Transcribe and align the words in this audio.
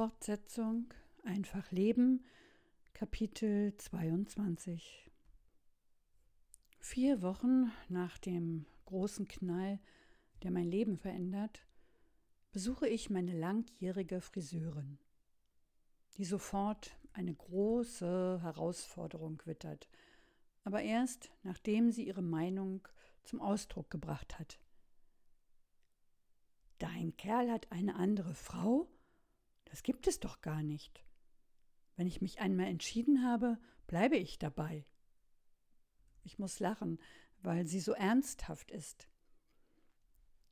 Fortsetzung 0.00 0.86
Einfach 1.24 1.72
Leben, 1.72 2.24
Kapitel 2.94 3.76
22. 3.76 5.10
Vier 6.78 7.20
Wochen 7.20 7.70
nach 7.90 8.16
dem 8.16 8.64
großen 8.86 9.28
Knall, 9.28 9.78
der 10.42 10.52
mein 10.52 10.70
Leben 10.70 10.96
verändert, 10.96 11.66
besuche 12.50 12.88
ich 12.88 13.10
meine 13.10 13.38
langjährige 13.38 14.22
Friseurin, 14.22 14.96
die 16.16 16.24
sofort 16.24 16.96
eine 17.12 17.34
große 17.34 18.40
Herausforderung 18.40 19.42
wittert, 19.44 19.90
aber 20.64 20.80
erst 20.80 21.30
nachdem 21.42 21.90
sie 21.90 22.06
ihre 22.06 22.22
Meinung 22.22 22.88
zum 23.22 23.42
Ausdruck 23.42 23.90
gebracht 23.90 24.38
hat. 24.38 24.60
Dein 26.78 27.14
Kerl 27.18 27.50
hat 27.50 27.70
eine 27.70 27.96
andere 27.96 28.34
Frau? 28.34 28.88
Das 29.70 29.82
gibt 29.82 30.06
es 30.06 30.20
doch 30.20 30.40
gar 30.42 30.62
nicht. 30.62 31.04
Wenn 31.96 32.06
ich 32.06 32.20
mich 32.20 32.40
einmal 32.40 32.66
entschieden 32.66 33.24
habe, 33.24 33.58
bleibe 33.86 34.16
ich 34.16 34.38
dabei. 34.38 34.84
Ich 36.22 36.38
muss 36.38 36.60
lachen, 36.60 36.98
weil 37.42 37.66
sie 37.66 37.80
so 37.80 37.92
ernsthaft 37.92 38.70
ist. 38.70 39.08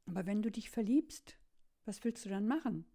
Aber 0.07 0.25
wenn 0.25 0.43
du 0.43 0.51
dich 0.51 0.71
verliebst, 0.71 1.39
was 1.85 2.03
willst 2.05 2.25
du 2.25 2.29
dann 2.29 2.47
machen? 2.47 2.87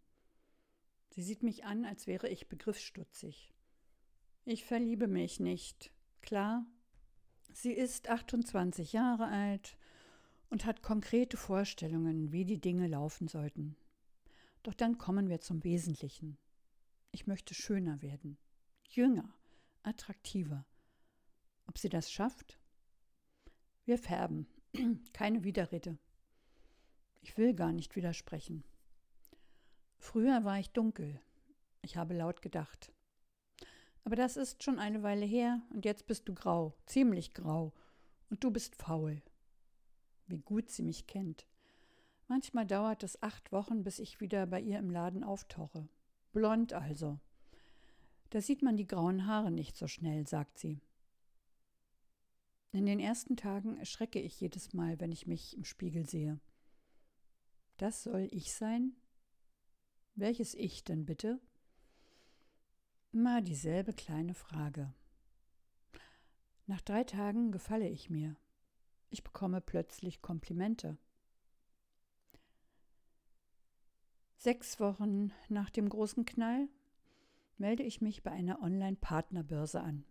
Sie 1.09 1.21
sieht 1.21 1.43
mich 1.43 1.63
an, 1.65 1.85
als 1.85 2.07
wäre 2.07 2.27
ich 2.29 2.48
begriffsstutzig. 2.48 3.53
Ich 4.45 4.65
verliebe 4.65 5.07
mich 5.07 5.40
nicht. 5.40 5.91
Klar, 6.21 6.65
sie 7.51 7.71
ist 7.73 8.09
28 8.09 8.93
Jahre 8.93 9.27
alt 9.27 9.77
und 10.49 10.65
hat 10.65 10.81
konkrete 10.81 11.37
Vorstellungen, 11.37 12.31
wie 12.31 12.45
die 12.45 12.59
Dinge 12.59 12.87
laufen 12.87 13.27
sollten. 13.27 13.76
Doch 14.63 14.73
dann 14.73 14.98
kommen 14.98 15.30
wir 15.30 15.41
zum 15.41 15.63
Wesentlichen. 15.63 16.38
Ich 17.12 17.27
möchte 17.27 17.54
schöner 17.54 18.02
werden, 18.02 18.38
jünger, 18.88 19.34
attraktiver. 19.84 20.65
Ob 21.68 21.77
sie 21.77 21.90
das 21.90 22.12
schafft? 22.12 22.60
Wir 23.85 23.98
färben. 23.98 24.48
Keine 25.13 25.43
Widerrede. 25.43 25.98
Ich 27.21 27.37
will 27.37 27.54
gar 27.54 27.71
nicht 27.71 27.96
widersprechen. 27.96 28.63
Früher 29.98 30.43
war 30.43 30.60
ich 30.60 30.71
dunkel. 30.71 31.20
Ich 31.82 31.98
habe 31.98 32.13
laut 32.13 32.41
gedacht. 32.41 32.93
Aber 34.05 34.15
das 34.15 34.37
ist 34.37 34.63
schon 34.63 34.80
eine 34.80 35.04
Weile 35.04 35.26
her 35.26 35.62
und 35.70 35.85
jetzt 35.85 36.07
bist 36.07 36.27
du 36.27 36.34
grau, 36.34 36.74
ziemlich 36.85 37.34
grau, 37.34 37.74
und 38.30 38.43
du 38.43 38.52
bist 38.52 38.76
faul. 38.76 39.21
Wie 40.27 40.40
gut 40.40 40.70
sie 40.70 40.84
mich 40.84 41.07
kennt. 41.07 41.46
Manchmal 42.34 42.65
dauert 42.65 43.03
es 43.03 43.21
acht 43.21 43.51
Wochen, 43.51 43.84
bis 43.84 43.99
ich 43.99 44.20
wieder 44.20 44.48
bei 44.48 44.59
ihr 44.59 44.79
im 44.79 44.89
Laden 44.89 45.23
auftauche. 45.23 45.87
Blond 46.31 46.73
also. 46.73 47.20
Da 48.31 48.41
sieht 48.41 48.63
man 48.63 48.75
die 48.75 48.87
grauen 48.87 49.27
Haare 49.27 49.51
nicht 49.51 49.77
so 49.77 49.85
schnell, 49.87 50.25
sagt 50.25 50.57
sie. 50.57 50.81
In 52.71 52.87
den 52.87 52.99
ersten 52.99 53.37
Tagen 53.37 53.77
erschrecke 53.77 54.20
ich 54.20 54.41
jedes 54.41 54.73
Mal, 54.73 54.99
wenn 54.99 55.12
ich 55.12 55.27
mich 55.27 55.55
im 55.55 55.63
Spiegel 55.63 56.09
sehe. 56.09 56.40
Das 57.77 58.01
soll 58.01 58.27
ich 58.31 58.51
sein? 58.51 58.95
Welches 60.15 60.55
Ich 60.55 60.84
denn 60.84 61.05
bitte? 61.05 61.40
Immer 63.12 63.43
dieselbe 63.43 63.93
kleine 63.93 64.34
Frage. 64.34 64.91
Nach 66.66 66.81
drei 66.81 67.03
Tagen 67.03 67.51
gefalle 67.51 67.90
ich 67.90 68.09
mir. 68.09 68.35
Ich 69.12 69.23
bekomme 69.23 69.62
plötzlich 69.62 70.23
Komplimente. 70.23 70.97
Sechs 74.44 74.81
Wochen 74.81 75.31
nach 75.47 75.69
dem 75.69 75.88
großen 75.88 76.25
Knall 76.25 76.68
melde 77.58 77.81
ich 77.84 78.02
mich 78.02 78.24
bei 78.24 78.31
einer 78.31 78.62
Online-Partnerbörse 78.62 79.80
an. 79.80 80.03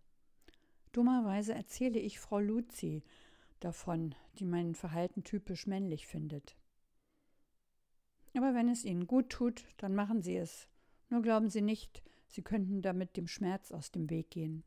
Dummerweise 0.91 1.53
erzähle 1.53 1.99
ich 1.99 2.19
Frau 2.19 2.39
Luzi 2.39 3.03
davon, 3.59 4.15
die 4.39 4.45
mein 4.45 4.73
Verhalten 4.73 5.23
typisch 5.23 5.67
männlich 5.67 6.07
findet. 6.07 6.57
Aber 8.35 8.55
wenn 8.55 8.69
es 8.69 8.85
Ihnen 8.85 9.05
gut 9.05 9.29
tut, 9.29 9.65
dann 9.77 9.93
machen 9.93 10.23
Sie 10.23 10.35
es. 10.35 10.67
Nur 11.09 11.21
glauben 11.21 11.51
Sie 11.51 11.61
nicht, 11.61 12.01
Sie 12.25 12.41
könnten 12.41 12.81
damit 12.81 13.15
dem 13.17 13.27
Schmerz 13.27 13.71
aus 13.71 13.91
dem 13.91 14.09
Weg 14.09 14.31
gehen. 14.31 14.63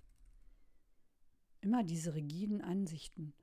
Immer 1.60 1.82
diese 1.82 2.14
rigiden 2.14 2.60
Ansichten. 2.62 3.34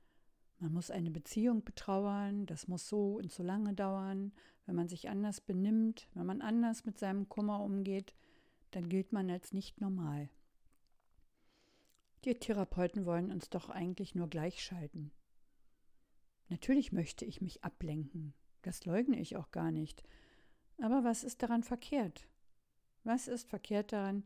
Man 0.64 0.72
muss 0.72 0.90
eine 0.90 1.10
Beziehung 1.10 1.62
betrauern, 1.62 2.46
das 2.46 2.68
muss 2.68 2.88
so 2.88 3.16
und 3.16 3.30
so 3.30 3.42
lange 3.42 3.74
dauern. 3.74 4.32
Wenn 4.64 4.74
man 4.74 4.88
sich 4.88 5.10
anders 5.10 5.42
benimmt, 5.42 6.08
wenn 6.14 6.24
man 6.24 6.40
anders 6.40 6.86
mit 6.86 6.98
seinem 6.98 7.28
Kummer 7.28 7.62
umgeht, 7.62 8.14
dann 8.70 8.88
gilt 8.88 9.12
man 9.12 9.28
als 9.28 9.52
nicht 9.52 9.82
normal. 9.82 10.30
Die 12.24 12.32
Therapeuten 12.32 13.04
wollen 13.04 13.30
uns 13.30 13.50
doch 13.50 13.68
eigentlich 13.68 14.14
nur 14.14 14.30
gleichschalten. 14.30 15.12
Natürlich 16.48 16.92
möchte 16.92 17.26
ich 17.26 17.42
mich 17.42 17.62
ablenken, 17.62 18.32
das 18.62 18.86
leugne 18.86 19.20
ich 19.20 19.36
auch 19.36 19.50
gar 19.50 19.70
nicht. 19.70 20.02
Aber 20.78 21.04
was 21.04 21.24
ist 21.24 21.42
daran 21.42 21.62
verkehrt? 21.62 22.26
Was 23.02 23.28
ist 23.28 23.46
verkehrt 23.46 23.92
daran, 23.92 24.24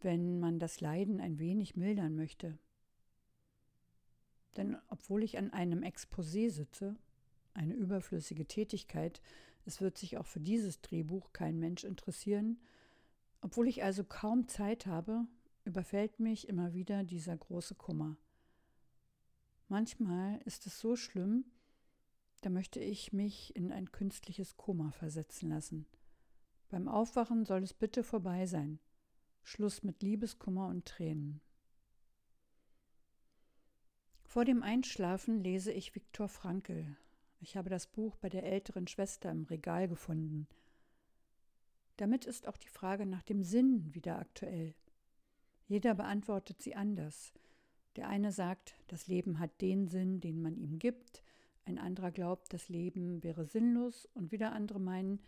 wenn 0.00 0.40
man 0.40 0.58
das 0.58 0.80
Leiden 0.80 1.20
ein 1.20 1.38
wenig 1.38 1.76
mildern 1.76 2.16
möchte? 2.16 2.58
Denn 4.56 4.76
obwohl 4.88 5.22
ich 5.22 5.38
an 5.38 5.52
einem 5.52 5.82
Exposé 5.82 6.50
sitze, 6.50 6.96
eine 7.54 7.74
überflüssige 7.74 8.46
Tätigkeit, 8.46 9.20
es 9.64 9.80
wird 9.80 9.98
sich 9.98 10.16
auch 10.18 10.26
für 10.26 10.40
dieses 10.40 10.80
Drehbuch 10.80 11.32
kein 11.32 11.58
Mensch 11.58 11.84
interessieren, 11.84 12.60
obwohl 13.40 13.68
ich 13.68 13.82
also 13.82 14.04
kaum 14.04 14.48
Zeit 14.48 14.86
habe, 14.86 15.26
überfällt 15.64 16.20
mich 16.20 16.48
immer 16.48 16.72
wieder 16.72 17.04
dieser 17.04 17.36
große 17.36 17.74
Kummer. 17.74 18.16
Manchmal 19.68 20.40
ist 20.44 20.66
es 20.66 20.78
so 20.78 20.94
schlimm, 20.96 21.44
da 22.42 22.50
möchte 22.50 22.78
ich 22.78 23.12
mich 23.12 23.54
in 23.56 23.72
ein 23.72 23.90
künstliches 23.90 24.56
Koma 24.56 24.92
versetzen 24.92 25.48
lassen. 25.48 25.86
Beim 26.68 26.86
Aufwachen 26.88 27.44
soll 27.44 27.62
es 27.62 27.74
bitte 27.74 28.04
vorbei 28.04 28.46
sein. 28.46 28.78
Schluss 29.42 29.82
mit 29.82 30.02
Liebeskummer 30.02 30.68
und 30.68 30.86
Tränen. 30.86 31.40
Vor 34.36 34.44
dem 34.44 34.62
Einschlafen 34.62 35.42
lese 35.42 35.72
ich 35.72 35.94
Viktor 35.94 36.28
Frankl. 36.28 36.94
Ich 37.40 37.56
habe 37.56 37.70
das 37.70 37.86
Buch 37.86 38.16
bei 38.16 38.28
der 38.28 38.42
älteren 38.42 38.86
Schwester 38.86 39.30
im 39.30 39.44
Regal 39.44 39.88
gefunden. 39.88 40.46
Damit 41.96 42.26
ist 42.26 42.46
auch 42.46 42.58
die 42.58 42.68
Frage 42.68 43.06
nach 43.06 43.22
dem 43.22 43.42
Sinn 43.42 43.94
wieder 43.94 44.18
aktuell. 44.18 44.74
Jeder 45.68 45.94
beantwortet 45.94 46.60
sie 46.60 46.74
anders. 46.74 47.32
Der 47.96 48.08
eine 48.08 48.30
sagt, 48.30 48.74
das 48.88 49.06
Leben 49.06 49.38
hat 49.38 49.58
den 49.62 49.88
Sinn, 49.88 50.20
den 50.20 50.42
man 50.42 50.58
ihm 50.58 50.78
gibt, 50.78 51.22
ein 51.64 51.78
anderer 51.78 52.10
glaubt, 52.10 52.52
das 52.52 52.68
Leben 52.68 53.22
wäre 53.22 53.46
sinnlos, 53.46 54.06
und 54.12 54.32
wieder 54.32 54.52
andere 54.52 54.80
meinen, 54.80 55.22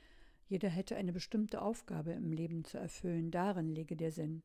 jeder 0.48 0.68
hätte 0.68 0.96
eine 0.96 1.14
bestimmte 1.14 1.62
Aufgabe 1.62 2.12
im 2.12 2.30
Leben 2.30 2.62
zu 2.62 2.76
erfüllen, 2.76 3.30
darin 3.30 3.70
liege 3.70 3.96
der 3.96 4.12
Sinn. 4.12 4.42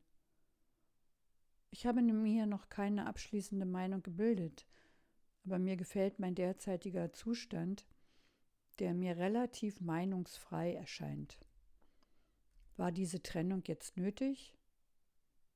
Ich 1.74 1.86
habe 1.86 2.02
mir 2.02 2.46
noch 2.46 2.68
keine 2.68 3.06
abschließende 3.06 3.66
Meinung 3.66 4.00
gebildet, 4.00 4.64
aber 5.44 5.58
mir 5.58 5.76
gefällt 5.76 6.20
mein 6.20 6.36
derzeitiger 6.36 7.12
Zustand, 7.12 7.84
der 8.78 8.94
mir 8.94 9.16
relativ 9.16 9.80
meinungsfrei 9.80 10.72
erscheint. 10.72 11.40
War 12.76 12.92
diese 12.92 13.24
Trennung 13.24 13.64
jetzt 13.66 13.96
nötig? 13.96 14.54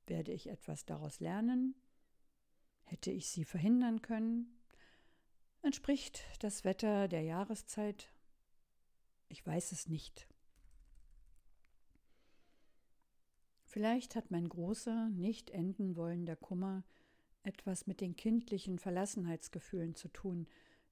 Werde 0.07 0.33
ich 0.33 0.49
etwas 0.49 0.83
daraus 0.85 1.21
lernen? 1.21 1.73
Hätte 2.83 3.11
ich 3.11 3.29
sie 3.29 3.45
verhindern 3.45 4.01
können? 4.01 4.59
Entspricht 5.61 6.25
das 6.39 6.65
Wetter 6.65 7.07
der 7.07 7.21
Jahreszeit? 7.21 8.11
Ich 9.29 9.47
weiß 9.47 9.71
es 9.71 9.87
nicht. 9.87 10.27
Vielleicht 13.69 14.15
hat 14.15 14.31
mein 14.31 14.49
großer, 14.49 15.09
nicht 15.09 15.51
enden 15.51 15.95
wollender 15.95 16.35
Kummer 16.35 16.83
etwas 17.43 17.85
mit 17.85 18.01
den 18.01 18.15
kindlichen 18.15 18.79
Verlassenheitsgefühlen 18.79 19.93
zu 19.93 20.07
tun, 20.07 20.47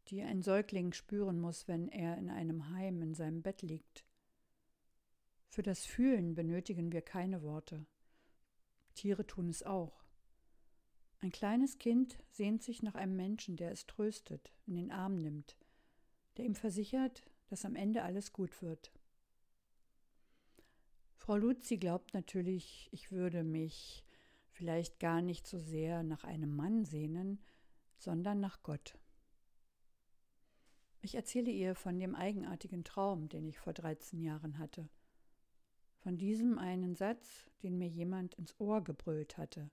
die 0.09 0.21
ein 0.21 0.43
Säugling 0.43 0.93
spüren 0.93 1.39
muss, 1.39 1.67
wenn 1.67 1.89
er 1.89 2.19
in 2.19 2.29
einem 2.29 2.69
Heim 2.69 3.01
in 3.01 3.15
seinem 3.15 3.41
Bett 3.41 3.63
liegt. 3.63 4.05
Für 5.49 5.63
das 5.63 5.87
Fühlen 5.87 6.35
benötigen 6.35 6.91
wir 6.91 7.01
keine 7.01 7.41
Worte. 7.41 7.87
Tiere 8.93 9.25
tun 9.25 9.49
es 9.49 9.63
auch. 9.63 10.05
Ein 11.17 11.31
kleines 11.31 11.79
Kind 11.79 12.19
sehnt 12.29 12.61
sich 12.61 12.83
nach 12.83 12.93
einem 12.93 13.15
Menschen, 13.15 13.57
der 13.57 13.71
es 13.71 13.87
tröstet, 13.87 14.53
in 14.67 14.75
den 14.75 14.91
Arm 14.91 15.17
nimmt, 15.17 15.57
der 16.37 16.45
ihm 16.45 16.53
versichert, 16.53 17.23
dass 17.47 17.65
am 17.65 17.75
Ende 17.75 18.03
alles 18.03 18.33
gut 18.33 18.61
wird. 18.61 18.91
Frau 21.17 21.35
Luzi 21.35 21.77
glaubt 21.77 22.13
natürlich, 22.13 22.89
ich 22.91 23.11
würde 23.11 23.43
mich 23.43 24.05
vielleicht 24.51 24.99
gar 24.99 25.21
nicht 25.21 25.45
so 25.45 25.59
sehr 25.59 26.03
nach 26.03 26.23
einem 26.23 26.55
Mann 26.55 26.85
sehnen, 26.85 27.43
sondern 27.97 28.39
nach 28.39 28.63
Gott. 28.63 28.97
Ich 31.01 31.15
erzähle 31.15 31.51
ihr 31.51 31.75
von 31.75 31.99
dem 31.99 32.15
eigenartigen 32.15 32.83
Traum, 32.83 33.29
den 33.29 33.45
ich 33.45 33.59
vor 33.59 33.73
13 33.73 34.21
Jahren 34.21 34.57
hatte. 34.57 34.89
von 36.07 36.17
diesem 36.17 36.57
einen 36.57 36.95
Satz, 36.95 37.49
den 37.63 37.77
mir 37.77 37.89
jemand 37.89 38.35
ins 38.35 38.57
Ohr 38.59 38.81
gebrüllt 38.81 39.37
hatte. 39.37 39.69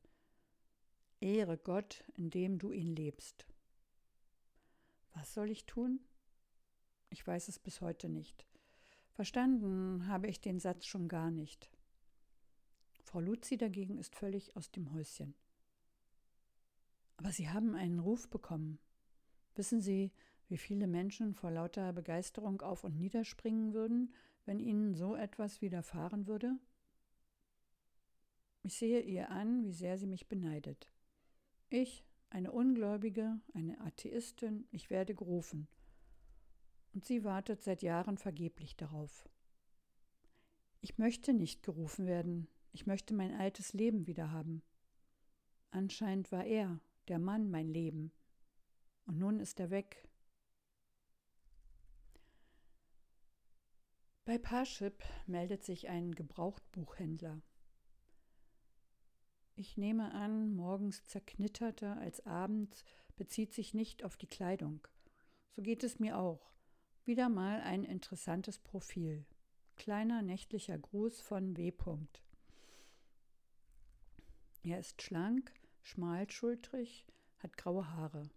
Ehre 1.21 1.57
Gott, 1.57 2.05
indem 2.17 2.59
du 2.59 2.73
ihn 2.73 2.97
lebst. 2.97 3.47
Was 5.13 5.33
soll 5.33 5.49
ich 5.51 5.65
tun? 5.65 6.01
Ich 7.11 7.25
weiß 7.25 7.47
es 7.47 7.61
bis 7.61 7.81
heute 7.81 8.09
nicht. 8.09 8.49
Verstanden 9.15 10.09
habe 10.09 10.27
ich 10.27 10.41
den 10.41 10.59
Satz 10.59 10.87
schon 10.87 11.07
gar 11.07 11.31
nicht. 11.31 11.71
Frau 13.05 13.21
Luzi 13.21 13.57
dagegen 13.57 13.97
ist 13.97 14.17
völlig 14.17 14.57
aus 14.57 14.73
dem 14.73 14.93
Häuschen. 14.93 15.37
Aber 17.17 17.31
Sie 17.31 17.49
haben 17.49 17.77
einen 17.77 18.01
Ruf 18.01 18.29
bekommen. 18.29 18.81
Wissen 19.55 19.81
Sie, 19.81 20.11
wie 20.49 20.57
viele 20.57 20.89
Menschen 20.89 21.33
vor 21.33 21.53
lauter 21.53 21.93
Begeisterung 21.93 22.61
auf 22.61 22.83
und 22.83 22.99
niederspringen 22.99 23.73
würden, 23.73 24.13
wenn 24.47 24.59
ihnen 24.59 24.95
so 24.95 25.15
etwas 25.15 25.63
widerfahren 25.63 26.27
würde? 26.27 26.59
Ich 28.65 28.75
sehe 28.75 29.01
ihr 29.01 29.31
an, 29.31 29.63
wie 29.63 29.73
sehr 29.73 29.97
sie 29.97 30.09
mich 30.09 30.27
beneidet. 30.27 30.91
Ich, 31.71 32.05
eine 32.31 32.51
Ungläubige, 32.51 33.41
eine 33.53 33.81
Atheistin, 33.81 34.67
ich 34.73 34.91
werde 34.91 35.15
gerufen. 35.15 35.69
Und 36.95 37.05
sie 37.05 37.25
wartet 37.25 37.63
seit 37.63 37.83
Jahren 37.83 38.19
vergeblich 38.19 38.77
darauf. 38.77 39.29
Ich 40.81 40.97
möchte 40.97 41.35
nicht 41.35 41.63
gerufen 41.65 42.07
werden, 42.07 42.47
ich 42.73 42.87
möchte 42.87 43.15
mein 43.15 43.35
altes 43.35 43.73
Leben 43.73 44.07
wiederhaben. 44.07 44.63
Anscheinend 45.71 46.31
war 46.31 46.45
er, 46.45 46.81
der 47.09 47.19
Mann, 47.19 47.51
mein 47.51 47.69
Leben. 47.69 48.13
Und 49.07 49.19
nun 49.19 49.41
ist 49.41 49.59
er 49.59 49.71
weg. 49.71 50.09
Bei 54.25 54.39
Parship 54.39 55.03
meldet 55.27 55.65
sich 55.65 55.89
ein 55.89 56.15
Gebrauchtbuchhändler. 56.15 57.43
Ich 59.57 59.77
nehme 59.77 60.13
an, 60.13 60.55
morgens 60.55 61.05
zerknitterter 61.05 61.97
als 61.99 62.25
abends 62.25 62.85
bezieht 63.17 63.53
sich 63.53 63.75
nicht 63.75 64.05
auf 64.05 64.17
die 64.17 64.27
Kleidung. 64.27 64.87
So 65.51 65.63
geht 65.63 65.85
es 65.85 65.99
mir 65.99 66.19
auch. 66.19 66.54
Wieder 67.07 67.29
mal 67.29 67.61
ein 67.61 67.85
interessantes 67.85 68.59
Profil. 68.59 69.27
Kleiner 69.77 70.23
nächtlicher 70.23 70.79
Gruß 70.79 71.21
von 71.21 71.55
W. 71.59 71.71
Er 74.63 74.79
ist 74.79 75.03
schlank, 75.03 75.53
schmalschultrig, 75.83 77.05
hat 77.41 77.59
graue 77.59 77.91
Haare. 77.93 78.31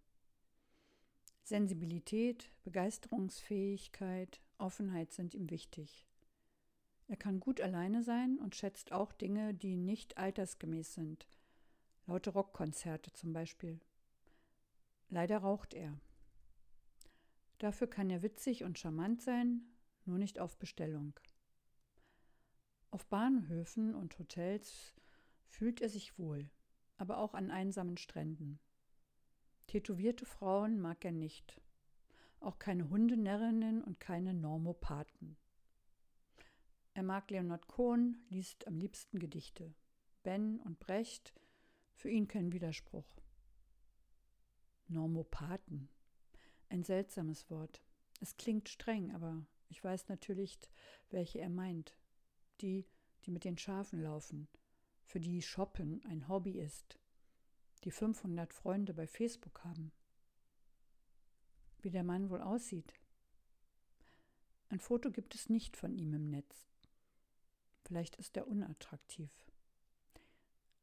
Sensibilität, 1.44 2.52
Begeisterungsfähigkeit, 2.66 4.42
Offenheit 4.58 5.14
sind 5.14 5.34
ihm 5.34 5.50
wichtig. 5.50 6.06
Er 7.08 7.16
kann 7.16 7.40
gut 7.40 7.62
alleine 7.62 8.04
sein 8.04 8.38
und 8.38 8.58
schätzt 8.58 8.92
auch 8.92 9.14
Dinge, 9.14 9.54
die 9.54 9.78
nicht 9.78 10.18
altersgemäß 10.18 10.94
sind. 10.94 11.26
Laute 12.06 12.32
Rockkonzerte 12.32 13.14
zum 13.14 13.32
Beispiel. 13.32 13.80
Leider 15.08 15.38
raucht 15.38 15.74
er. 15.74 15.98
Dafür 17.60 17.88
kann 17.88 18.10
er 18.10 18.22
witzig 18.22 18.64
und 18.64 18.78
charmant 18.78 19.22
sein, 19.22 19.62
nur 20.06 20.20
nicht 20.20 20.40
auf 20.40 20.58
Bestellung. 20.58 21.20
Auf 22.92 23.06
Bahnhöfen 23.08 23.96
und 23.96 24.18
Hotels 24.20 24.94
fühlt 25.48 25.82
er 25.82 25.90
sich 25.90 26.18
wohl, 26.18 26.50
aber 26.98 27.18
auch 27.18 27.34
an 27.34 27.52
einsamen 27.52 27.98
Stränden. 27.98 28.60
Tätowierte 29.68 30.26
Frauen 30.26 30.80
mag 30.80 31.04
er 31.04 31.12
nicht, 31.12 31.62
auch 32.40 32.60
keine 32.60 32.90
Hundenärrinnen 32.90 33.84
und 33.84 34.00
keine 34.00 34.34
Normopathen. 34.34 35.38
Er 36.94 37.04
mag 37.04 37.30
Leonard 37.30 37.68
Cohen, 37.68 38.26
liest 38.30 38.66
am 38.68 38.78
liebsten 38.78 39.20
Gedichte. 39.20 39.74
Ben 40.24 40.60
und 40.62 40.80
Brecht, 40.80 41.34
für 41.94 42.10
ihn 42.10 42.28
kein 42.28 42.52
Widerspruch. 42.52 43.22
Normopathen. 44.88 45.90
Ein 46.70 46.84
seltsames 46.84 47.50
Wort. 47.50 47.82
Es 48.20 48.36
klingt 48.38 48.68
streng, 48.70 49.14
aber 49.14 49.46
ich 49.70 49.84
weiß 49.84 50.10
natürlich, 50.10 50.58
welche 51.10 51.40
er 51.40 51.50
meint. 51.50 51.96
Die, 52.62 52.86
die 53.26 53.32
mit 53.32 53.44
den 53.44 53.58
Schafen 53.58 54.02
laufen, 54.02 54.48
für 55.04 55.20
die 55.20 55.42
Shoppen 55.42 56.04
ein 56.06 56.28
Hobby 56.28 56.60
ist, 56.60 57.00
die 57.84 57.92
500 57.92 58.54
Freunde 58.54 58.94
bei 58.94 59.08
Facebook 59.08 59.64
haben. 59.64 59.92
Wie 61.82 61.92
der 61.92 62.04
Mann 62.04 62.30
wohl 62.30 62.42
aussieht. 62.42 62.94
Ein 64.70 64.80
Foto 64.80 65.12
gibt 65.12 65.36
es 65.36 65.50
nicht 65.50 65.78
von 65.78 65.94
ihm 65.94 66.14
im 66.14 66.30
Netz. 66.30 66.68
Vielleicht 67.84 68.18
ist 68.18 68.36
er 68.36 68.48
unattraktiv. 68.48 69.32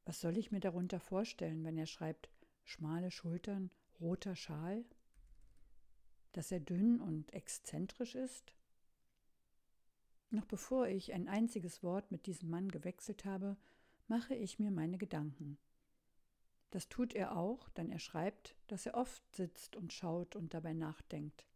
Was 0.06 0.20
soll 0.20 0.38
ich 0.38 0.50
mir 0.50 0.60
darunter 0.60 1.00
vorstellen, 1.00 1.64
wenn 1.64 1.76
er 1.76 1.86
schreibt 1.86 2.30
schmale 2.62 3.10
Schultern, 3.10 3.70
roter 4.00 4.36
Schal? 4.36 4.84
Dass 6.34 6.52
er 6.52 6.60
dünn 6.60 7.00
und 7.00 7.32
exzentrisch 7.32 8.14
ist? 8.14 8.54
Noch 10.30 10.44
bevor 10.44 10.88
ich 10.88 11.12
ein 11.12 11.28
einziges 11.28 11.82
Wort 11.82 12.10
mit 12.10 12.26
diesem 12.26 12.50
Mann 12.50 12.70
gewechselt 12.70 13.24
habe, 13.24 13.56
mache 14.08 14.34
ich 14.34 14.58
mir 14.58 14.72
meine 14.72 14.98
Gedanken. 14.98 15.58
Das 16.72 16.88
tut 16.88 17.14
er 17.14 17.36
auch, 17.36 17.68
denn 17.70 17.88
er 17.88 18.00
schreibt, 18.00 18.56
dass 18.66 18.84
er 18.84 18.94
oft 18.94 19.22
sitzt 19.34 19.76
und 19.76 19.92
schaut 19.92 20.34
und 20.34 20.52
dabei 20.54 20.72
nachdenkt. 20.72 21.46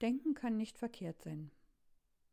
Denken 0.00 0.34
kann 0.34 0.56
nicht 0.56 0.76
verkehrt 0.76 1.22
sein. 1.22 1.52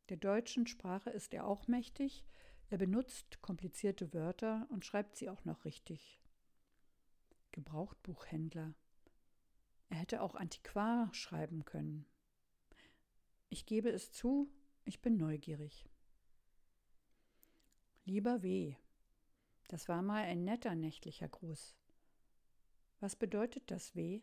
Der 0.09 0.17
deutschen 0.17 0.65
Sprache 0.65 1.11
ist 1.11 1.35
er 1.35 1.45
auch 1.45 1.67
mächtig, 1.67 2.25
er 2.71 2.79
benutzt 2.79 3.39
komplizierte 3.43 4.11
Wörter 4.15 4.67
und 4.71 4.83
schreibt 4.83 5.15
sie 5.15 5.29
auch 5.29 5.45
noch 5.45 5.63
richtig. 5.63 6.19
Gebrauchtbuchhändler. 7.51 8.73
Er 9.89 9.97
hätte 9.97 10.21
auch 10.21 10.35
Antiquar 10.35 11.13
schreiben 11.13 11.65
können. 11.65 12.05
Ich 13.49 13.65
gebe 13.65 13.89
es 13.89 14.11
zu, 14.11 14.49
ich 14.85 15.01
bin 15.01 15.17
neugierig. 15.17 15.89
Lieber 18.05 18.41
W. 18.43 18.75
Das 19.67 19.87
war 19.87 20.01
mal 20.01 20.23
ein 20.23 20.43
netter 20.43 20.75
nächtlicher 20.75 21.27
Gruß. 21.27 21.75
Was 22.99 23.15
bedeutet 23.15 23.69
das 23.71 23.95
W? 23.95 24.21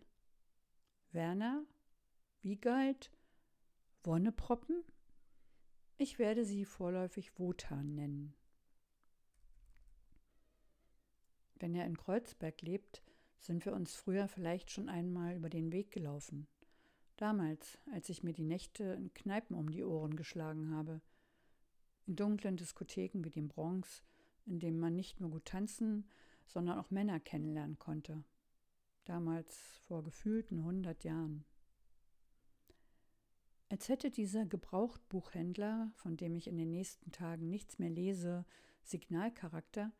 Werner? 1.13 1.65
Wiegald? 2.43 3.11
Wonneproppen? 4.03 4.85
Ich 5.99 6.19
werde 6.19 6.45
sie 6.45 6.65
vorläufig 6.65 7.39
Wotan 7.39 7.95
nennen. 7.95 8.35
Wenn 11.55 11.75
er 11.75 11.87
in 11.87 11.97
Kreuzberg 11.97 12.61
lebt, 12.61 13.03
sind 13.39 13.65
wir 13.65 13.73
uns 13.73 13.95
früher 13.95 14.29
vielleicht 14.29 14.71
schon 14.71 14.89
einmal 14.89 15.37
über 15.37 15.49
den 15.49 15.73
Weg 15.73 15.91
gelaufen. 15.91 16.47
Damals, 17.17 17.79
als 17.93 18.09
ich 18.09 18.23
mir 18.23 18.33
die 18.33 18.45
Nächte 18.45 18.85
in 18.85 19.15
Kneipen 19.15 19.57
um 19.57 19.71
die 19.71 19.85
Ohren 19.85 20.17
geschlagen 20.17 20.71
habe. 20.71 21.01
In 22.07 22.17
dunklen 22.17 22.57
Diskotheken 22.57 23.25
wie 23.25 23.31
dem 23.31 23.49
Bronx, 23.49 24.03
in 24.45 24.61
dem 24.61 24.79
man 24.79 24.95
nicht 24.95 25.21
nur 25.21 25.31
gut 25.31 25.47
tanzen, 25.47 26.09
sondern 26.47 26.79
auch 26.79 26.91
Männer 26.91 27.19
kennenlernen 27.19 27.79
konnte. 27.79 28.23
Damals 29.05 29.81
vor 29.87 30.03
gefühlten 30.03 30.63
hundert 30.65 31.05
Jahren. 31.05 31.45
Als 33.69 33.89
hätte 33.89 34.11
dieser 34.11 34.47
Gebrauchtbuchhändler, 34.47 35.91
von 35.95 36.17
dem 36.17 36.37
ich 36.37 36.47
in 36.47 36.57
den 36.57 36.71
nächsten 36.71 37.11
Tagen 37.11 37.51
nichts 37.51 37.79
mehr 37.79 37.91
lese, 37.91 38.45
Signalcharakter, 38.85 39.91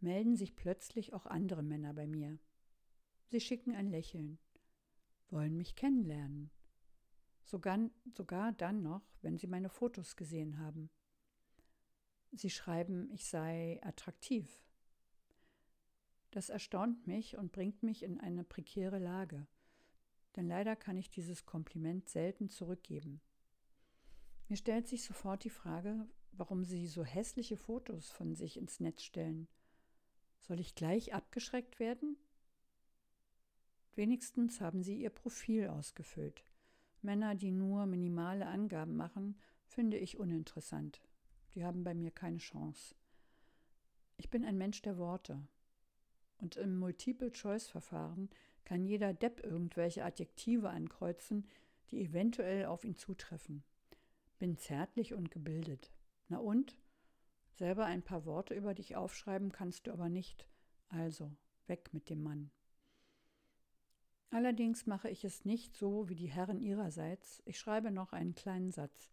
melden 0.00 0.36
sich 0.36 0.54
plötzlich 0.54 1.14
auch 1.14 1.26
andere 1.26 1.62
Männer 1.62 1.94
bei 1.94 2.06
mir. 2.06 2.38
Sie 3.28 3.40
schicken 3.40 3.74
ein 3.74 3.88
Lächeln, 3.88 4.38
wollen 5.30 5.56
mich 5.56 5.76
kennenlernen. 5.76 6.50
Sogar, 7.44 7.78
sogar 8.14 8.52
dann 8.52 8.82
noch, 8.82 9.02
wenn 9.22 9.38
sie 9.38 9.46
meine 9.46 9.68
Fotos 9.68 10.16
gesehen 10.16 10.58
haben. 10.58 10.90
Sie 12.32 12.50
schreiben, 12.50 13.10
ich 13.10 13.26
sei 13.26 13.80
attraktiv. 13.82 14.64
Das 16.30 16.50
erstaunt 16.50 17.06
mich 17.06 17.38
und 17.38 17.52
bringt 17.52 17.82
mich 17.82 18.02
in 18.02 18.20
eine 18.20 18.44
prekäre 18.44 18.98
Lage 18.98 19.46
denn 20.38 20.46
leider 20.46 20.76
kann 20.76 20.96
ich 20.96 21.10
dieses 21.10 21.46
Kompliment 21.46 22.08
selten 22.08 22.48
zurückgeben. 22.48 23.20
Mir 24.46 24.56
stellt 24.56 24.86
sich 24.86 25.02
sofort 25.02 25.42
die 25.42 25.50
Frage, 25.50 26.08
warum 26.30 26.64
Sie 26.64 26.86
so 26.86 27.04
hässliche 27.04 27.56
Fotos 27.56 28.10
von 28.10 28.36
sich 28.36 28.56
ins 28.56 28.78
Netz 28.78 29.02
stellen. 29.02 29.48
Soll 30.38 30.60
ich 30.60 30.76
gleich 30.76 31.12
abgeschreckt 31.12 31.80
werden? 31.80 32.16
Wenigstens 33.98 34.60
haben 34.60 34.84
Sie 34.84 34.94
Ihr 35.02 35.10
Profil 35.10 35.66
ausgefüllt. 35.66 36.44
Männer, 37.02 37.34
die 37.34 37.50
nur 37.50 37.84
minimale 37.84 38.46
Angaben 38.46 38.94
machen, 38.94 39.36
finde 39.66 39.98
ich 39.98 40.20
uninteressant. 40.20 41.02
Die 41.56 41.64
haben 41.64 41.82
bei 41.82 41.94
mir 41.94 42.12
keine 42.12 42.38
Chance. 42.38 42.94
Ich 44.16 44.30
bin 44.30 44.44
ein 44.44 44.56
Mensch 44.56 44.82
der 44.82 44.98
Worte. 44.98 45.42
Und 46.36 46.54
im 46.54 46.78
Multiple-Choice-Verfahren 46.78 48.30
kann 48.64 48.84
jeder 48.84 49.12
Depp 49.12 49.42
irgendwelche 49.42 50.04
Adjektive 50.04 50.70
ankreuzen, 50.70 51.48
die 51.90 52.00
eventuell 52.00 52.66
auf 52.66 52.84
ihn 52.84 52.94
zutreffen. 52.94 53.64
Bin 54.38 54.58
zärtlich 54.58 55.12
und 55.12 55.32
gebildet. 55.32 55.90
Na 56.28 56.38
und? 56.38 56.78
Selber 57.50 57.86
ein 57.86 58.04
paar 58.04 58.24
Worte 58.26 58.54
über 58.54 58.74
dich 58.74 58.94
aufschreiben 58.94 59.50
kannst 59.50 59.88
du 59.88 59.92
aber 59.92 60.08
nicht. 60.08 60.46
Also, 60.88 61.32
weg 61.66 61.92
mit 61.92 62.08
dem 62.08 62.22
Mann. 62.22 62.52
Allerdings 64.30 64.86
mache 64.86 65.08
ich 65.08 65.24
es 65.24 65.44
nicht 65.44 65.76
so 65.76 66.08
wie 66.08 66.14
die 66.14 66.26
Herren 66.26 66.60
ihrerseits. 66.60 67.42
Ich 67.44 67.58
schreibe 67.58 67.90
noch 67.90 68.12
einen 68.12 68.34
kleinen 68.34 68.70
Satz. 68.70 69.10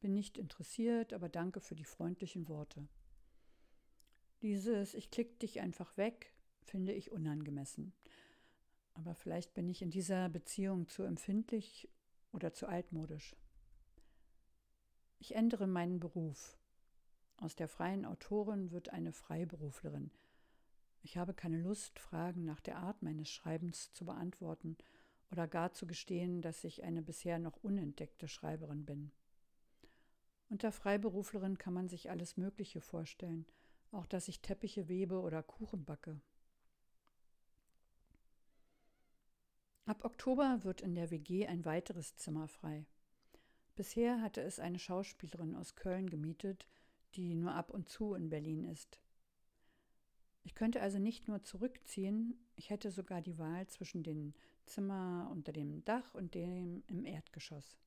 Bin 0.00 0.14
nicht 0.14 0.38
interessiert, 0.38 1.12
aber 1.12 1.28
danke 1.28 1.60
für 1.60 1.74
die 1.74 1.84
freundlichen 1.84 2.48
Worte. 2.48 2.88
Dieses 4.42 4.94
Ich 4.94 5.10
klick 5.10 5.38
dich 5.38 5.60
einfach 5.60 5.96
weg 5.96 6.34
finde 6.64 6.92
ich 6.92 7.12
unangemessen. 7.12 7.92
Aber 8.94 9.14
vielleicht 9.14 9.54
bin 9.54 9.68
ich 9.68 9.82
in 9.82 9.90
dieser 9.90 10.28
Beziehung 10.28 10.88
zu 10.88 11.02
empfindlich 11.02 11.88
oder 12.32 12.52
zu 12.52 12.66
altmodisch. 12.66 13.36
Ich 15.18 15.34
ändere 15.34 15.66
meinen 15.66 16.00
Beruf. 16.00 16.58
Aus 17.36 17.56
der 17.56 17.68
freien 17.68 18.04
Autorin 18.04 18.70
wird 18.70 18.90
eine 18.90 19.12
Freiberuflerin. 19.12 20.10
Ich 21.04 21.18
habe 21.18 21.34
keine 21.34 21.58
Lust, 21.58 21.98
Fragen 21.98 22.46
nach 22.46 22.60
der 22.60 22.78
Art 22.78 23.02
meines 23.02 23.28
Schreibens 23.28 23.92
zu 23.92 24.06
beantworten 24.06 24.78
oder 25.30 25.46
gar 25.46 25.70
zu 25.74 25.86
gestehen, 25.86 26.40
dass 26.40 26.64
ich 26.64 26.82
eine 26.82 27.02
bisher 27.02 27.38
noch 27.38 27.62
unentdeckte 27.62 28.26
Schreiberin 28.26 28.86
bin. 28.86 29.12
Unter 30.48 30.72
Freiberuflerin 30.72 31.58
kann 31.58 31.74
man 31.74 31.88
sich 31.88 32.10
alles 32.10 32.38
Mögliche 32.38 32.80
vorstellen, 32.80 33.44
auch 33.92 34.06
dass 34.06 34.28
ich 34.28 34.40
Teppiche 34.40 34.88
webe 34.88 35.20
oder 35.20 35.42
Kuchen 35.42 35.84
backe. 35.84 36.22
Ab 39.84 40.06
Oktober 40.06 40.60
wird 40.62 40.80
in 40.80 40.94
der 40.94 41.10
WG 41.10 41.46
ein 41.46 41.66
weiteres 41.66 42.16
Zimmer 42.16 42.48
frei. 42.48 42.86
Bisher 43.74 44.22
hatte 44.22 44.40
es 44.40 44.58
eine 44.58 44.78
Schauspielerin 44.78 45.54
aus 45.54 45.74
Köln 45.74 46.08
gemietet, 46.08 46.66
die 47.14 47.34
nur 47.34 47.52
ab 47.52 47.68
und 47.68 47.90
zu 47.90 48.14
in 48.14 48.30
Berlin 48.30 48.64
ist. 48.64 49.03
Ich 50.44 50.54
könnte 50.54 50.80
also 50.80 50.98
nicht 50.98 51.26
nur 51.26 51.42
zurückziehen, 51.42 52.38
ich 52.56 52.70
hätte 52.70 52.90
sogar 52.90 53.20
die 53.20 53.38
Wahl 53.38 53.66
zwischen 53.66 54.02
dem 54.02 54.34
Zimmer 54.66 55.28
unter 55.32 55.52
dem 55.52 55.84
Dach 55.84 56.14
und 56.14 56.34
dem 56.34 56.84
im 56.86 57.04
Erdgeschoss. 57.04 57.78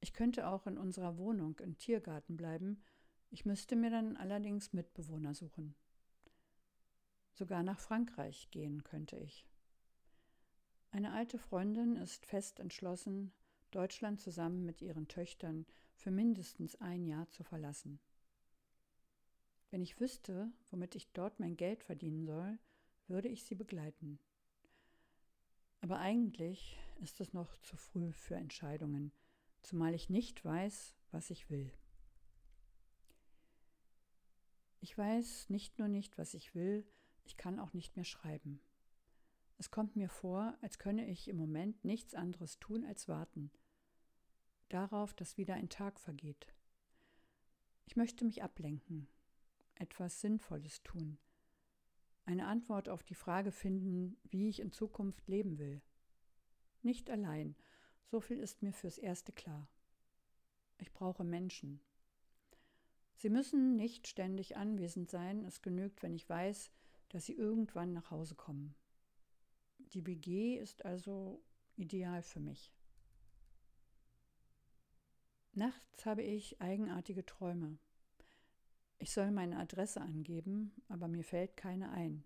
Ich 0.00 0.12
könnte 0.12 0.48
auch 0.48 0.66
in 0.66 0.78
unserer 0.78 1.18
Wohnung 1.18 1.58
im 1.60 1.78
Tiergarten 1.78 2.36
bleiben, 2.36 2.82
ich 3.30 3.44
müsste 3.44 3.76
mir 3.76 3.90
dann 3.90 4.16
allerdings 4.16 4.72
Mitbewohner 4.72 5.34
suchen. 5.34 5.74
Sogar 7.32 7.62
nach 7.62 7.80
Frankreich 7.80 8.50
gehen 8.50 8.82
könnte 8.82 9.16
ich. 9.16 9.46
Eine 10.90 11.12
alte 11.12 11.38
Freundin 11.38 11.96
ist 11.96 12.24
fest 12.24 12.60
entschlossen, 12.60 13.32
Deutschland 13.72 14.20
zusammen 14.20 14.64
mit 14.64 14.80
ihren 14.80 15.08
Töchtern 15.08 15.66
für 15.94 16.10
mindestens 16.10 16.76
ein 16.76 17.04
Jahr 17.04 17.28
zu 17.28 17.42
verlassen. 17.42 18.00
Wenn 19.76 19.82
ich 19.82 20.00
wüsste, 20.00 20.50
womit 20.70 20.94
ich 20.94 21.12
dort 21.12 21.38
mein 21.38 21.54
Geld 21.54 21.84
verdienen 21.84 22.24
soll, 22.24 22.58
würde 23.08 23.28
ich 23.28 23.44
sie 23.44 23.54
begleiten. 23.54 24.18
Aber 25.82 25.98
eigentlich 25.98 26.78
ist 27.02 27.20
es 27.20 27.34
noch 27.34 27.58
zu 27.58 27.76
früh 27.76 28.10
für 28.10 28.36
Entscheidungen, 28.36 29.12
zumal 29.60 29.92
ich 29.92 30.08
nicht 30.08 30.42
weiß, 30.42 30.96
was 31.10 31.28
ich 31.28 31.50
will. 31.50 31.70
Ich 34.80 34.96
weiß 34.96 35.50
nicht 35.50 35.78
nur 35.78 35.88
nicht, 35.88 36.16
was 36.16 36.32
ich 36.32 36.54
will, 36.54 36.86
ich 37.26 37.36
kann 37.36 37.58
auch 37.58 37.74
nicht 37.74 37.96
mehr 37.96 38.06
schreiben. 38.06 38.62
Es 39.58 39.70
kommt 39.70 39.94
mir 39.94 40.08
vor, 40.08 40.56
als 40.62 40.78
könne 40.78 41.06
ich 41.06 41.28
im 41.28 41.36
Moment 41.36 41.84
nichts 41.84 42.14
anderes 42.14 42.58
tun 42.60 42.86
als 42.86 43.08
warten. 43.08 43.50
Darauf, 44.70 45.12
dass 45.12 45.36
wieder 45.36 45.52
ein 45.52 45.68
Tag 45.68 46.00
vergeht. 46.00 46.46
Ich 47.84 47.94
möchte 47.94 48.24
mich 48.24 48.42
ablenken, 48.42 49.06
etwas 49.76 50.20
Sinnvolles 50.20 50.82
tun, 50.82 51.18
eine 52.24 52.46
Antwort 52.46 52.88
auf 52.88 53.04
die 53.04 53.14
Frage 53.14 53.52
finden, 53.52 54.16
wie 54.24 54.48
ich 54.48 54.60
in 54.60 54.72
Zukunft 54.72 55.28
leben 55.28 55.58
will. 55.58 55.80
Nicht 56.82 57.08
allein, 57.08 57.54
so 58.04 58.20
viel 58.20 58.38
ist 58.38 58.62
mir 58.62 58.72
fürs 58.72 58.98
Erste 58.98 59.32
klar. 59.32 59.68
Ich 60.78 60.92
brauche 60.92 61.24
Menschen. 61.24 61.80
Sie 63.14 63.30
müssen 63.30 63.76
nicht 63.76 64.08
ständig 64.08 64.56
anwesend 64.56 65.10
sein, 65.10 65.44
es 65.44 65.62
genügt, 65.62 66.02
wenn 66.02 66.14
ich 66.14 66.28
weiß, 66.28 66.70
dass 67.08 67.24
sie 67.24 67.34
irgendwann 67.34 67.92
nach 67.92 68.10
Hause 68.10 68.34
kommen. 68.34 68.74
Die 69.78 70.04
WG 70.04 70.58
ist 70.58 70.84
also 70.84 71.40
ideal 71.76 72.22
für 72.22 72.40
mich. 72.40 72.72
Nachts 75.52 76.04
habe 76.04 76.22
ich 76.22 76.60
eigenartige 76.60 77.24
Träume. 77.24 77.78
Ich 78.98 79.12
soll 79.12 79.30
meine 79.30 79.58
Adresse 79.58 80.00
angeben, 80.00 80.72
aber 80.88 81.08
mir 81.08 81.24
fällt 81.24 81.56
keine 81.56 81.90
ein. 81.90 82.24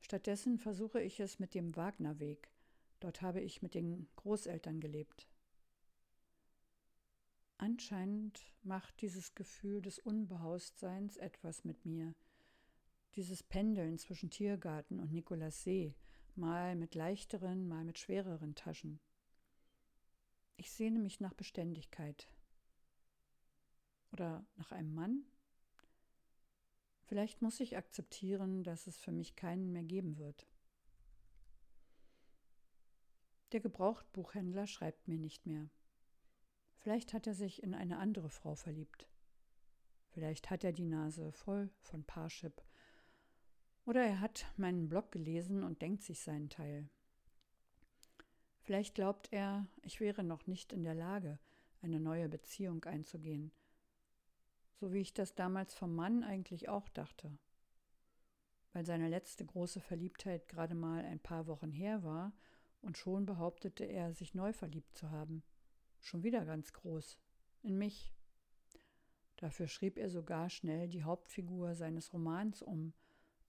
Stattdessen 0.00 0.58
versuche 0.58 1.00
ich 1.00 1.18
es 1.20 1.38
mit 1.38 1.54
dem 1.54 1.74
Wagnerweg. 1.74 2.50
Dort 3.00 3.22
habe 3.22 3.40
ich 3.40 3.60
mit 3.60 3.74
den 3.74 4.08
Großeltern 4.16 4.80
gelebt. 4.80 5.28
Anscheinend 7.58 8.52
macht 8.62 9.00
dieses 9.00 9.34
Gefühl 9.34 9.80
des 9.82 9.98
Unbehaustseins 9.98 11.16
etwas 11.16 11.64
mit 11.64 11.84
mir. 11.84 12.14
Dieses 13.14 13.42
Pendeln 13.42 13.98
zwischen 13.98 14.30
Tiergarten 14.30 15.00
und 15.00 15.10
Nikolassee, 15.12 15.94
mal 16.34 16.76
mit 16.76 16.94
leichteren, 16.94 17.66
mal 17.66 17.82
mit 17.84 17.98
schwereren 17.98 18.54
Taschen. 18.54 19.00
Ich 20.58 20.70
sehne 20.70 20.98
mich 20.98 21.18
nach 21.18 21.34
Beständigkeit, 21.34 22.28
oder 24.12 24.46
nach 24.56 24.72
einem 24.72 24.94
Mann? 24.94 25.24
Vielleicht 27.06 27.40
muss 27.40 27.60
ich 27.60 27.76
akzeptieren, 27.76 28.64
dass 28.64 28.86
es 28.86 28.98
für 28.98 29.12
mich 29.12 29.36
keinen 29.36 29.72
mehr 29.72 29.84
geben 29.84 30.18
wird. 30.18 30.46
Der 33.52 33.60
Gebrauchtbuchhändler 33.60 34.66
schreibt 34.66 35.06
mir 35.06 35.18
nicht 35.18 35.46
mehr. 35.46 35.70
Vielleicht 36.78 37.12
hat 37.12 37.26
er 37.26 37.34
sich 37.34 37.62
in 37.62 37.74
eine 37.74 37.98
andere 37.98 38.28
Frau 38.28 38.56
verliebt. 38.56 39.08
Vielleicht 40.08 40.50
hat 40.50 40.64
er 40.64 40.72
die 40.72 40.84
Nase 40.84 41.30
voll 41.32 41.70
von 41.80 42.04
Parship. 42.04 42.62
Oder 43.84 44.04
er 44.04 44.20
hat 44.20 44.46
meinen 44.56 44.88
Blog 44.88 45.12
gelesen 45.12 45.62
und 45.62 45.82
denkt 45.82 46.02
sich 46.02 46.20
seinen 46.20 46.50
Teil. 46.50 46.88
Vielleicht 48.62 48.96
glaubt 48.96 49.28
er, 49.30 49.68
ich 49.82 50.00
wäre 50.00 50.24
noch 50.24 50.48
nicht 50.48 50.72
in 50.72 50.82
der 50.82 50.94
Lage, 50.94 51.38
eine 51.82 52.00
neue 52.00 52.28
Beziehung 52.28 52.82
einzugehen 52.84 53.52
so 54.76 54.92
wie 54.92 55.00
ich 55.00 55.14
das 55.14 55.34
damals 55.34 55.74
vom 55.74 55.94
Mann 55.94 56.22
eigentlich 56.22 56.68
auch 56.68 56.88
dachte. 56.90 57.36
Weil 58.72 58.84
seine 58.84 59.08
letzte 59.08 59.44
große 59.44 59.80
Verliebtheit 59.80 60.48
gerade 60.48 60.74
mal 60.74 61.04
ein 61.04 61.20
paar 61.20 61.46
Wochen 61.46 61.72
her 61.72 62.02
war 62.02 62.32
und 62.82 62.98
schon 62.98 63.24
behauptete 63.26 63.84
er, 63.84 64.12
sich 64.12 64.34
neu 64.34 64.52
verliebt 64.52 64.94
zu 64.94 65.10
haben. 65.10 65.42
Schon 66.00 66.22
wieder 66.22 66.44
ganz 66.44 66.72
groß. 66.72 67.18
In 67.62 67.78
mich. 67.78 68.12
Dafür 69.36 69.66
schrieb 69.66 69.98
er 69.98 70.10
sogar 70.10 70.50
schnell 70.50 70.88
die 70.88 71.02
Hauptfigur 71.02 71.74
seines 71.74 72.12
Romans 72.12 72.62
um. 72.62 72.92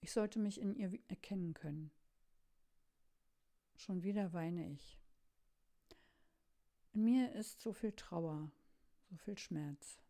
Ich 0.00 0.12
sollte 0.12 0.38
mich 0.38 0.60
in 0.60 0.74
ihr 0.74 0.98
erkennen 1.08 1.54
können. 1.54 1.90
Schon 3.76 4.02
wieder 4.02 4.32
weine 4.32 4.68
ich. 4.70 4.98
In 6.92 7.04
mir 7.04 7.32
ist 7.32 7.60
so 7.60 7.72
viel 7.72 7.92
Trauer, 7.92 8.50
so 9.08 9.16
viel 9.16 9.38
Schmerz. 9.38 10.00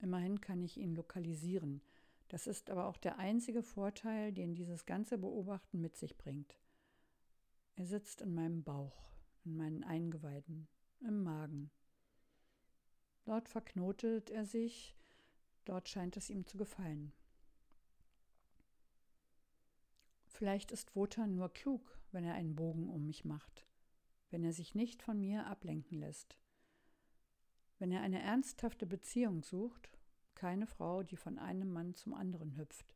Immerhin 0.00 0.40
kann 0.40 0.62
ich 0.62 0.76
ihn 0.76 0.94
lokalisieren. 0.94 1.82
Das 2.28 2.46
ist 2.46 2.70
aber 2.70 2.86
auch 2.86 2.96
der 2.96 3.18
einzige 3.18 3.62
Vorteil, 3.62 4.32
den 4.32 4.54
dieses 4.54 4.86
ganze 4.86 5.18
Beobachten 5.18 5.80
mit 5.80 5.96
sich 5.96 6.16
bringt. 6.16 6.58
Er 7.76 7.86
sitzt 7.86 8.20
in 8.20 8.34
meinem 8.34 8.62
Bauch, 8.62 9.10
in 9.44 9.56
meinen 9.56 9.84
Eingeweiden, 9.84 10.68
im 11.00 11.22
Magen. 11.22 11.70
Dort 13.24 13.48
verknotet 13.48 14.30
er 14.30 14.44
sich, 14.44 14.96
dort 15.64 15.88
scheint 15.88 16.16
es 16.16 16.30
ihm 16.30 16.46
zu 16.46 16.56
gefallen. 16.56 17.12
Vielleicht 20.26 20.70
ist 20.70 20.94
Wotan 20.94 21.34
nur 21.34 21.52
klug, 21.52 21.98
wenn 22.12 22.24
er 22.24 22.34
einen 22.34 22.54
Bogen 22.54 22.88
um 22.88 23.06
mich 23.06 23.24
macht, 23.24 23.66
wenn 24.30 24.44
er 24.44 24.52
sich 24.52 24.74
nicht 24.74 25.02
von 25.02 25.20
mir 25.20 25.46
ablenken 25.46 25.98
lässt. 25.98 26.36
Wenn 27.78 27.92
er 27.92 28.00
eine 28.00 28.20
ernsthafte 28.20 28.86
Beziehung 28.86 29.42
sucht, 29.42 29.90
keine 30.34 30.66
Frau, 30.66 31.02
die 31.02 31.16
von 31.16 31.38
einem 31.38 31.72
Mann 31.72 31.94
zum 31.94 32.14
anderen 32.14 32.56
hüpft, 32.56 32.94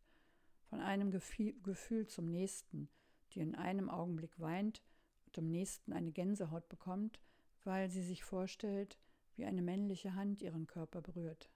von 0.64 0.80
einem 0.80 1.10
Gefühl 1.10 2.06
zum 2.06 2.30
nächsten, 2.30 2.88
die 3.32 3.40
in 3.40 3.54
einem 3.54 3.88
Augenblick 3.88 4.38
weint 4.40 4.82
und 5.26 5.38
im 5.38 5.50
nächsten 5.50 5.92
eine 5.92 6.12
Gänsehaut 6.12 6.68
bekommt, 6.68 7.20
weil 7.64 7.90
sie 7.90 8.02
sich 8.02 8.24
vorstellt, 8.24 8.98
wie 9.36 9.44
eine 9.44 9.62
männliche 9.62 10.14
Hand 10.14 10.42
ihren 10.42 10.66
Körper 10.66 11.00
berührt. 11.00 11.50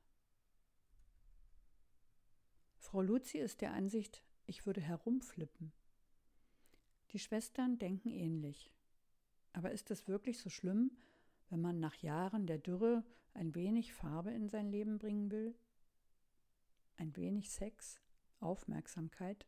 Frau 2.79 3.03
Luzi 3.03 3.39
ist 3.39 3.61
der 3.61 3.73
Ansicht, 3.73 4.23
ich 4.47 4.65
würde 4.67 4.81
herumflippen. 4.81 5.73
Die 7.11 7.19
Schwestern 7.19 7.79
denken 7.79 8.11
ähnlich. 8.11 8.71
Aber 9.53 9.73
ist 9.73 9.91
es 9.91 10.07
wirklich 10.07 10.39
so 10.39 10.51
schlimm, 10.51 10.91
wenn 11.49 11.61
man 11.61 11.81
nach 11.81 11.97
Jahren 11.97 12.47
der 12.47 12.59
Dürre 12.59 13.05
ein 13.35 13.55
wenig 13.55 13.93
Farbe 13.93 14.31
in 14.31 14.49
sein 14.49 14.69
Leben 14.69 14.99
bringen 14.99 15.31
will? 15.31 15.55
Ein 16.97 17.15
wenig 17.17 17.51
Sex, 17.51 18.01
Aufmerksamkeit? 18.41 19.47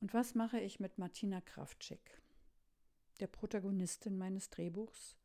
Und 0.00 0.14
was 0.14 0.34
mache 0.34 0.60
ich 0.60 0.80
mit 0.80 0.98
Martina 0.98 1.40
Kraftschick, 1.40 2.22
der 3.20 3.26
Protagonistin 3.26 4.16
meines 4.16 4.50
Drehbuchs? 4.50 5.16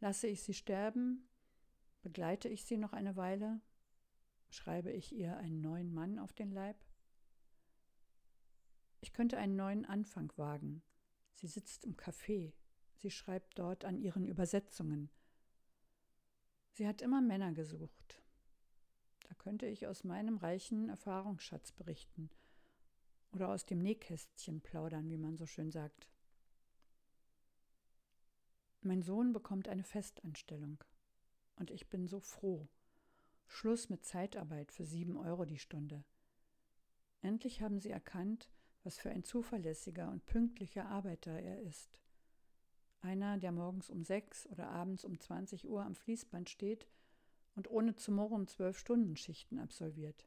Lasse 0.00 0.26
ich 0.26 0.42
sie 0.42 0.54
sterben? 0.54 1.28
Begleite 2.02 2.48
ich 2.48 2.64
sie 2.64 2.76
noch 2.76 2.92
eine 2.92 3.16
Weile? 3.16 3.60
Schreibe 4.48 4.90
ich 4.92 5.14
ihr 5.14 5.36
einen 5.36 5.60
neuen 5.60 5.92
Mann 5.92 6.18
auf 6.18 6.32
den 6.32 6.50
Leib? 6.50 6.76
Ich 9.00 9.12
könnte 9.12 9.38
einen 9.38 9.56
neuen 9.56 9.84
Anfang 9.84 10.32
wagen. 10.36 10.82
Sie 11.34 11.46
sitzt 11.46 11.84
im 11.84 11.96
Café. 11.96 12.52
Sie 12.96 13.10
schreibt 13.10 13.58
dort 13.58 13.84
an 13.84 13.98
ihren 13.98 14.26
Übersetzungen. 14.26 15.10
Sie 16.72 16.86
hat 16.86 17.02
immer 17.02 17.20
Männer 17.20 17.52
gesucht. 17.52 18.22
Da 19.28 19.34
könnte 19.34 19.66
ich 19.66 19.86
aus 19.86 20.04
meinem 20.04 20.36
reichen 20.36 20.88
Erfahrungsschatz 20.88 21.72
berichten 21.72 22.30
oder 23.32 23.48
aus 23.48 23.66
dem 23.66 23.82
Nähkästchen 23.82 24.60
plaudern, 24.60 25.10
wie 25.10 25.18
man 25.18 25.36
so 25.36 25.46
schön 25.46 25.70
sagt. 25.70 26.08
Mein 28.82 29.02
Sohn 29.02 29.32
bekommt 29.32 29.68
eine 29.68 29.84
Festanstellung 29.84 30.82
und 31.56 31.70
ich 31.70 31.88
bin 31.88 32.06
so 32.06 32.20
froh. 32.20 32.68
Schluss 33.46 33.88
mit 33.88 34.04
Zeitarbeit 34.04 34.72
für 34.72 34.84
sieben 34.84 35.16
Euro 35.16 35.44
die 35.44 35.58
Stunde. 35.58 36.04
Endlich 37.20 37.62
haben 37.62 37.80
sie 37.80 37.90
erkannt, 37.90 38.50
was 38.84 38.98
für 38.98 39.10
ein 39.10 39.24
zuverlässiger 39.24 40.10
und 40.10 40.26
pünktlicher 40.26 40.86
Arbeiter 40.86 41.32
er 41.32 41.60
ist. 41.62 41.98
Einer, 43.06 43.38
der 43.38 43.52
morgens 43.52 43.88
um 43.88 44.02
sechs 44.02 44.46
oder 44.48 44.68
abends 44.68 45.04
um 45.04 45.18
20 45.18 45.68
Uhr 45.68 45.82
am 45.82 45.94
Fließband 45.94 46.50
steht 46.50 46.86
und 47.54 47.70
ohne 47.70 47.94
zu 47.94 48.10
murren 48.10 48.46
zwölf 48.46 48.78
Stunden 48.78 49.16
Schichten 49.16 49.58
absolviert. 49.58 50.26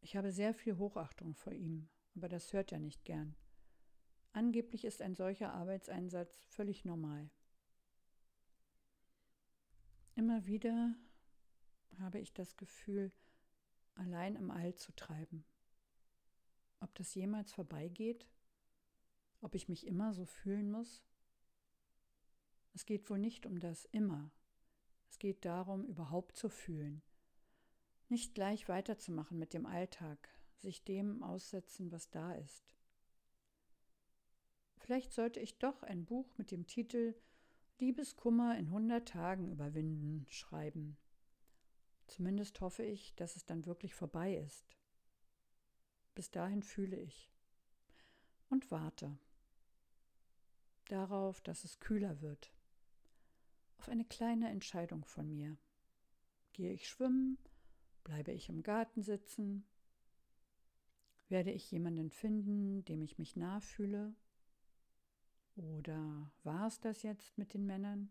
Ich 0.00 0.16
habe 0.16 0.30
sehr 0.30 0.54
viel 0.54 0.78
Hochachtung 0.78 1.34
vor 1.34 1.52
ihm, 1.52 1.88
aber 2.14 2.28
das 2.28 2.52
hört 2.52 2.70
er 2.70 2.78
nicht 2.78 3.04
gern. 3.04 3.34
Angeblich 4.32 4.84
ist 4.84 5.02
ein 5.02 5.14
solcher 5.14 5.52
Arbeitseinsatz 5.52 6.44
völlig 6.44 6.84
normal. 6.84 7.28
Immer 10.14 10.46
wieder 10.46 10.94
habe 11.98 12.20
ich 12.20 12.32
das 12.32 12.56
Gefühl, 12.56 13.10
allein 13.94 14.36
im 14.36 14.50
All 14.50 14.74
zu 14.74 14.94
treiben 14.94 15.44
ob 16.86 16.94
das 16.94 17.14
jemals 17.14 17.52
vorbeigeht? 17.52 18.26
Ob 19.40 19.54
ich 19.54 19.68
mich 19.68 19.86
immer 19.86 20.12
so 20.12 20.24
fühlen 20.24 20.70
muss? 20.70 21.02
Es 22.76 22.84
geht 22.84 23.08
wohl 23.08 23.18
nicht 23.18 23.46
um 23.46 23.58
das 23.58 23.86
immer. 23.86 24.30
Es 25.08 25.18
geht 25.18 25.46
darum, 25.46 25.86
überhaupt 25.86 26.36
zu 26.36 26.50
fühlen. 26.50 27.00
Nicht 28.10 28.34
gleich 28.34 28.68
weiterzumachen 28.68 29.38
mit 29.38 29.54
dem 29.54 29.64
Alltag, 29.64 30.28
sich 30.58 30.84
dem 30.84 31.22
aussetzen, 31.22 31.90
was 31.90 32.10
da 32.10 32.34
ist. 32.34 32.76
Vielleicht 34.76 35.14
sollte 35.14 35.40
ich 35.40 35.56
doch 35.56 35.84
ein 35.84 36.04
Buch 36.04 36.36
mit 36.36 36.50
dem 36.50 36.66
Titel 36.66 37.14
Liebeskummer 37.78 38.58
in 38.58 38.66
100 38.66 39.08
Tagen 39.08 39.50
überwinden 39.50 40.26
schreiben. 40.28 40.98
Zumindest 42.08 42.60
hoffe 42.60 42.82
ich, 42.82 43.14
dass 43.14 43.36
es 43.36 43.46
dann 43.46 43.64
wirklich 43.64 43.94
vorbei 43.94 44.36
ist. 44.36 44.76
Bis 46.14 46.30
dahin 46.30 46.62
fühle 46.62 46.98
ich 46.98 47.32
und 48.50 48.70
warte 48.70 49.18
darauf, 50.88 51.40
dass 51.40 51.64
es 51.64 51.80
kühler 51.80 52.20
wird. 52.20 52.52
Auf 53.78 53.88
eine 53.88 54.04
kleine 54.04 54.48
Entscheidung 54.48 55.04
von 55.04 55.30
mir. 55.30 55.56
Gehe 56.52 56.72
ich 56.72 56.88
schwimmen? 56.88 57.38
Bleibe 58.04 58.32
ich 58.32 58.48
im 58.48 58.62
Garten 58.62 59.02
sitzen? 59.02 59.66
Werde 61.28 61.50
ich 61.50 61.70
jemanden 61.70 62.10
finden, 62.10 62.84
dem 62.84 63.02
ich 63.02 63.18
mich 63.18 63.36
nah 63.36 63.60
fühle? 63.60 64.14
Oder 65.56 66.30
war 66.44 66.66
es 66.66 66.80
das 66.80 67.02
jetzt 67.02 67.36
mit 67.36 67.54
den 67.54 67.66
Männern? 67.66 68.10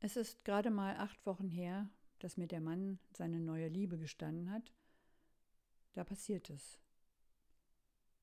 Es 0.00 0.16
ist 0.16 0.44
gerade 0.44 0.70
mal 0.70 0.96
acht 0.96 1.24
Wochen 1.26 1.48
her, 1.48 1.90
dass 2.18 2.36
mir 2.36 2.46
der 2.46 2.60
Mann 2.60 2.98
seine 3.12 3.40
neue 3.40 3.68
Liebe 3.68 3.98
gestanden 3.98 4.50
hat. 4.50 4.72
Da 5.94 6.04
passiert 6.04 6.50
es. 6.50 6.78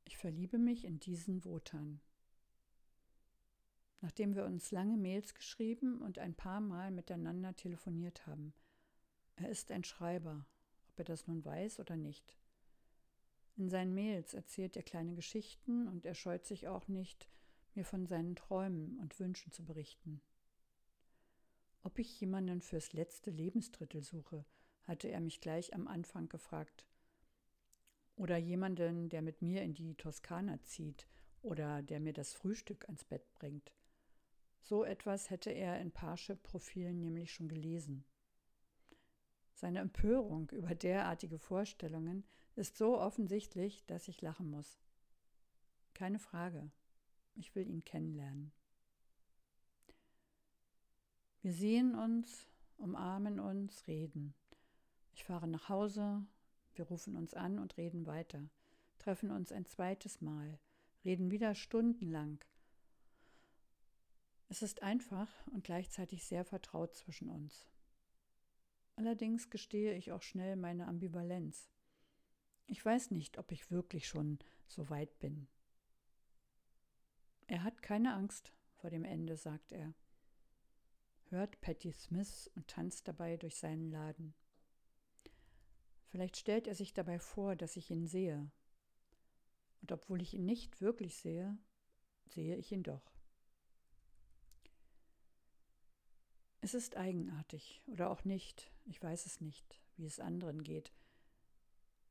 Ich 0.06 0.18
verliebe 0.18 0.58
mich 0.58 0.86
in 0.86 1.00
diesen 1.00 1.44
Wotan. 1.44 2.00
Nachdem 4.02 4.36
wir 4.36 4.46
uns 4.46 4.72
lange 4.72 4.98
Mails 4.98 5.34
geschrieben 5.34 6.00
und 6.02 6.20
ein 6.20 6.36
paar 6.36 6.62
Mal 6.62 6.92
miteinander 6.92 7.56
telefoniert 7.56 8.28
haben. 8.28 8.54
Er 9.36 9.50
ist 9.50 9.72
ein 9.72 9.84
Schreiber, 9.84 10.46
ob 10.90 11.00
er 11.00 11.06
das 11.06 11.28
nun 11.28 11.44
weiß 11.44 11.80
oder 11.80 11.98
nicht. 11.98 12.38
In 13.58 13.70
seinen 13.70 13.94
Mails 13.94 14.34
erzählt 14.34 14.76
er 14.76 14.84
kleine 14.84 15.16
Geschichten 15.16 15.88
und 15.88 16.06
er 16.06 16.14
scheut 16.14 16.46
sich 16.46 16.68
auch 16.68 16.88
nicht, 16.88 17.30
mir 17.74 17.86
von 17.86 18.06
seinen 18.06 18.36
Träumen 18.36 19.00
und 19.00 19.20
Wünschen 19.20 19.52
zu 19.52 19.66
berichten. 19.66 20.22
Ob 21.84 22.00
ich 22.00 22.20
jemanden 22.20 22.62
fürs 22.62 22.94
letzte 22.94 23.32
Lebensdrittel 23.32 24.04
suche, 24.04 24.46
hatte 24.84 25.08
er 25.08 25.20
mich 25.20 25.42
gleich 25.42 25.74
am 25.74 25.88
Anfang 25.88 26.30
gefragt. 26.30 26.86
Oder 28.16 28.38
jemanden, 28.38 29.10
der 29.10 29.22
mit 29.22 29.42
mir 29.42 29.62
in 29.62 29.74
die 29.74 29.96
Toskana 29.96 30.62
zieht 30.64 31.08
oder 31.42 31.82
der 31.82 32.00
mir 32.00 32.14
das 32.14 32.34
Frühstück 32.34 32.86
ans 32.86 33.04
Bett 33.04 33.34
bringt. 33.36 33.74
So 34.62 34.84
etwas 34.84 35.30
hätte 35.30 35.52
er 35.52 35.80
in 35.80 35.92
Parship-Profilen 35.92 37.00
nämlich 37.00 37.34
schon 37.34 37.48
gelesen. 37.48 38.06
Seine 39.54 39.80
Empörung 39.80 40.50
über 40.50 40.74
derartige 40.76 41.38
Vorstellungen 41.38 42.26
ist 42.56 42.78
so 42.78 43.00
offensichtlich, 43.00 43.86
dass 43.86 44.08
ich 44.08 44.22
lachen 44.22 44.50
muss. 44.50 44.80
Keine 45.94 46.20
Frage. 46.20 46.72
Ich 47.36 47.54
will 47.54 47.68
ihn 47.68 47.84
kennenlernen. 47.84 48.52
Wir 51.42 51.54
sehen 51.54 51.94
uns, 51.94 52.50
umarmen 52.78 53.40
uns, 53.40 53.86
reden. 53.88 54.34
Ich 55.14 55.24
fahre 55.26 55.48
nach 55.48 55.70
Hause, 55.70 56.26
wir 56.78 56.86
rufen 56.86 57.16
uns 57.16 57.34
an 57.34 57.60
und 57.60 57.78
reden 57.78 58.06
weiter, 58.06 58.50
treffen 59.00 59.32
uns 59.32 59.52
ein 59.52 59.66
zweites 59.66 60.22
Mal, 60.22 60.60
reden 61.04 61.32
wieder 61.32 61.56
stundenlang. 61.56 62.44
Es 64.48 64.62
ist 64.62 64.84
einfach 64.84 65.30
und 65.48 65.64
gleichzeitig 65.64 66.24
sehr 66.24 66.46
vertraut 66.46 66.96
zwischen 66.96 67.30
uns. 67.30 67.68
Allerdings 68.96 69.50
gestehe 69.50 69.94
ich 69.96 70.12
auch 70.12 70.22
schnell 70.22 70.56
meine 70.56 70.88
Ambivalenz. 70.88 71.70
Ich 72.68 72.84
weiß 72.84 73.12
nicht, 73.12 73.38
ob 73.38 73.52
ich 73.52 73.72
wirklich 73.72 74.08
schon 74.08 74.40
so 74.68 74.90
weit 74.90 75.20
bin. 75.20 75.48
Er 77.48 77.64
hat 77.64 77.82
keine 77.82 78.14
Angst 78.14 78.54
vor 78.76 78.90
dem 78.90 79.04
Ende, 79.04 79.38
sagt 79.38 79.72
er 79.72 79.94
hört 81.32 81.60
Patty 81.62 81.92
Smith 81.92 82.50
und 82.56 82.68
tanzt 82.68 83.08
dabei 83.08 83.38
durch 83.38 83.56
seinen 83.56 83.90
Laden. 83.92 84.34
Vielleicht 86.08 86.38
stellt 86.38 86.68
er 86.68 86.76
sich 86.76 86.94
dabei 86.94 87.20
vor, 87.20 87.56
dass 87.56 87.76
ich 87.76 87.92
ihn 87.92 88.08
sehe. 88.08 88.52
Und 89.82 89.92
obwohl 89.92 90.22
ich 90.22 90.34
ihn 90.34 90.46
nicht 90.46 90.82
wirklich 90.82 91.16
sehe, 91.16 91.58
sehe 92.28 92.56
ich 92.56 92.72
ihn 92.72 92.84
doch. 92.84 93.16
Es 96.62 96.74
ist 96.74 96.98
eigenartig 96.98 97.84
oder 97.86 98.10
auch 98.10 98.24
nicht, 98.24 98.72
ich 98.86 99.02
weiß 99.02 99.28
es 99.28 99.40
nicht, 99.40 99.80
wie 99.98 100.06
es 100.08 100.20
anderen 100.20 100.64
geht, 100.64 100.92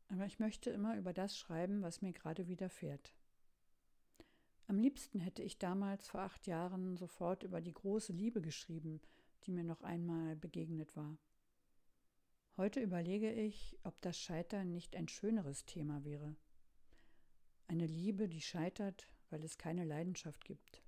aber 0.09 0.26
ich 0.26 0.38
möchte 0.38 0.70
immer 0.70 0.96
über 0.96 1.12
das 1.12 1.37
schreiben, 1.37 1.83
was 1.83 2.02
mir 2.02 2.12
gerade 2.12 2.46
widerfährt. 2.46 3.12
Am 4.68 4.78
liebsten 4.78 5.18
hätte 5.18 5.42
ich 5.42 5.59
damals 5.59 6.07
vor 6.07 6.20
acht 6.20 6.46
Jahren 6.46 6.96
sofort 6.96 7.42
über 7.42 7.61
die 7.61 7.72
große 7.72 8.12
Liebe 8.12 8.40
geschrieben, 8.40 9.00
die 9.44 9.50
mir 9.50 9.64
noch 9.64 9.83
einmal 9.83 10.37
begegnet 10.37 10.96
war. 10.96 11.18
Heute 12.57 12.81
überlege 12.81 13.33
ich, 13.33 13.79
ob 13.83 14.01
das 14.01 14.19
Scheitern 14.19 14.73
nicht 14.73 14.97
ein 14.97 15.09
schöneres 15.09 15.64
Thema 15.64 16.05
wäre. 16.05 16.37
Eine 17.67 17.87
Liebe, 17.87 18.29
die 18.29 18.40
scheitert, 18.40 19.11
weil 19.31 19.43
es 19.43 19.59
keine 19.59 19.85
Leidenschaft 19.85 20.45
gibt. 20.45 20.83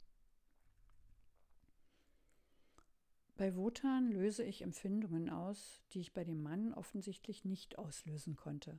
Bei 3.36 3.54
Wotan 3.54 4.08
löse 4.08 4.44
ich 4.44 4.62
Empfindungen 4.62 5.28
aus, 5.28 5.82
die 5.92 6.00
ich 6.00 6.14
bei 6.14 6.24
dem 6.24 6.42
Mann 6.42 6.72
offensichtlich 6.72 7.44
nicht 7.44 7.78
auslösen 7.78 8.36
konnte. 8.36 8.78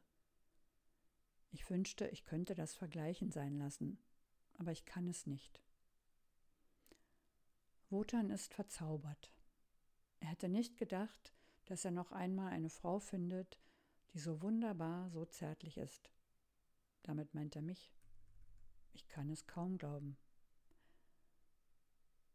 Ich 1.51 1.69
wünschte, 1.69 2.07
ich 2.07 2.23
könnte 2.23 2.55
das 2.55 2.73
vergleichen 2.73 3.31
sein 3.31 3.57
lassen 3.57 3.99
aber 4.57 4.71
ich 4.71 4.85
kann 4.85 5.07
es 5.07 5.25
nicht. 5.25 5.61
Wotan 7.89 8.29
ist 8.29 8.53
verzaubert. 8.53 9.31
Er 10.19 10.29
hätte 10.29 10.49
nicht 10.49 10.77
gedacht, 10.77 11.33
dass 11.67 11.85
er 11.85 11.91
noch 11.91 12.11
einmal 12.11 12.51
eine 12.51 12.69
Frau 12.69 12.99
findet, 12.99 13.59
die 14.13 14.19
so 14.19 14.41
wunderbar, 14.41 15.09
so 15.09 15.25
zärtlich 15.25 15.77
ist. 15.77 16.09
Damit 17.03 17.33
meint 17.33 17.55
er 17.55 17.61
mich. 17.61 17.93
Ich 18.93 19.07
kann 19.07 19.29
es 19.29 19.45
kaum 19.45 19.77
glauben. 19.77 20.17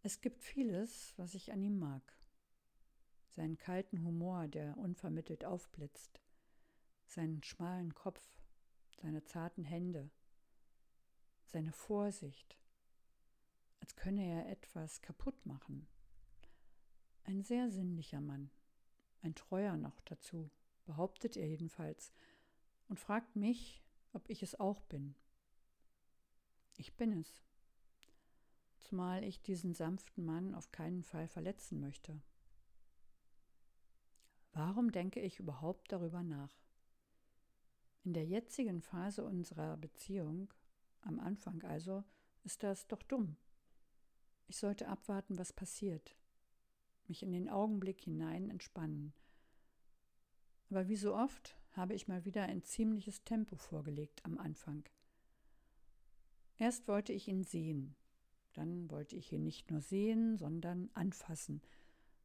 Es 0.03 0.21
gibt 0.21 0.42
vieles, 0.42 1.14
was 1.16 1.35
ich 1.35 1.53
an 1.53 1.62
ihm 1.62 1.79
mag. 1.79 2.03
Seinen 3.31 3.57
kalten 3.57 4.05
Humor, 4.05 4.47
der 4.49 4.77
unvermittelt 4.77 5.45
aufblitzt, 5.45 6.21
seinen 7.07 7.42
schmalen 7.42 7.95
Kopf, 7.95 8.23
seine 9.01 9.25
zarten 9.25 9.64
Hände, 9.64 10.11
seine 11.47 11.73
Vorsicht, 11.73 12.59
als 13.81 13.97
könne 13.97 14.25
er 14.25 14.49
etwas 14.49 15.01
kaputt 15.01 15.47
machen. 15.47 15.88
Ein 17.25 17.42
sehr 17.42 17.71
sinnlicher 17.71 18.21
Mann, 18.21 18.51
ein 19.22 19.35
treuer 19.35 19.76
noch 19.76 20.00
dazu, 20.02 20.50
behauptet 20.85 21.37
er 21.37 21.48
jedenfalls, 21.48 22.12
und 22.88 22.98
fragt 22.98 23.37
mich, 23.37 23.82
ob 24.12 24.28
ich 24.28 24.42
es 24.42 24.58
auch 24.58 24.82
bin. 24.82 25.14
Ich 26.76 26.94
bin 26.96 27.12
es, 27.12 27.42
zumal 28.80 29.24
ich 29.24 29.42
diesen 29.42 29.74
sanften 29.74 30.24
Mann 30.24 30.54
auf 30.54 30.70
keinen 30.72 31.02
Fall 31.02 31.28
verletzen 31.28 31.80
möchte. 31.80 32.20
Warum 34.52 34.92
denke 34.92 35.20
ich 35.20 35.38
überhaupt 35.38 35.90
darüber 35.92 36.22
nach? 36.22 36.52
In 38.04 38.12
der 38.12 38.26
jetzigen 38.26 38.82
Phase 38.82 39.24
unserer 39.24 39.76
Beziehung, 39.76 40.52
am 41.02 41.20
Anfang 41.20 41.62
also, 41.62 42.04
ist 42.44 42.62
das 42.62 42.87
doch 42.88 43.02
dumm. 43.02 43.37
Ich 44.48 44.58
sollte 44.58 44.88
abwarten, 44.88 45.38
was 45.38 45.52
passiert, 45.52 46.16
mich 47.12 47.22
in 47.22 47.33
den 47.33 47.51
Augenblick 47.51 48.01
hinein 48.01 48.48
entspannen. 48.48 49.12
Aber 50.70 50.88
wie 50.88 50.96
so 50.96 51.14
oft 51.14 51.59
habe 51.72 51.92
ich 51.92 52.09
mal 52.09 52.25
wieder 52.25 52.44
ein 52.44 52.62
ziemliches 52.62 53.22
Tempo 53.22 53.57
vorgelegt 53.57 54.25
am 54.25 54.38
Anfang. 54.38 54.88
Erst 56.57 56.88
wollte 56.88 57.12
ich 57.12 57.29
ihn 57.29 57.44
sehen, 57.44 57.94
dann 58.55 58.90
wollte 58.90 59.14
ich 59.14 59.31
ihn 59.31 59.42
nicht 59.42 59.70
nur 59.70 59.83
sehen, 59.83 60.38
sondern 60.38 60.88
anfassen, 60.94 61.61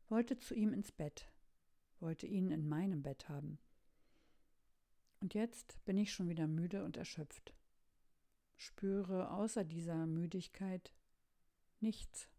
wollte 0.08 0.38
zu 0.38 0.56
ihm 0.56 0.72
ins 0.72 0.94
Bett, 0.94 1.34
wollte 2.00 2.26
ihn 2.26 2.50
in 2.50 2.70
meinem 2.70 3.04
Bett 3.04 3.28
haben. 3.28 3.60
Und 5.20 5.34
jetzt 5.34 5.84
bin 5.84 5.98
ich 5.98 6.14
schon 6.14 6.30
wieder 6.30 6.48
müde 6.48 6.86
und 6.86 6.96
erschöpft, 6.96 7.54
spüre 8.56 9.32
außer 9.32 9.66
dieser 9.66 10.08
Müdigkeit 10.08 10.94
nichts. 11.82 12.30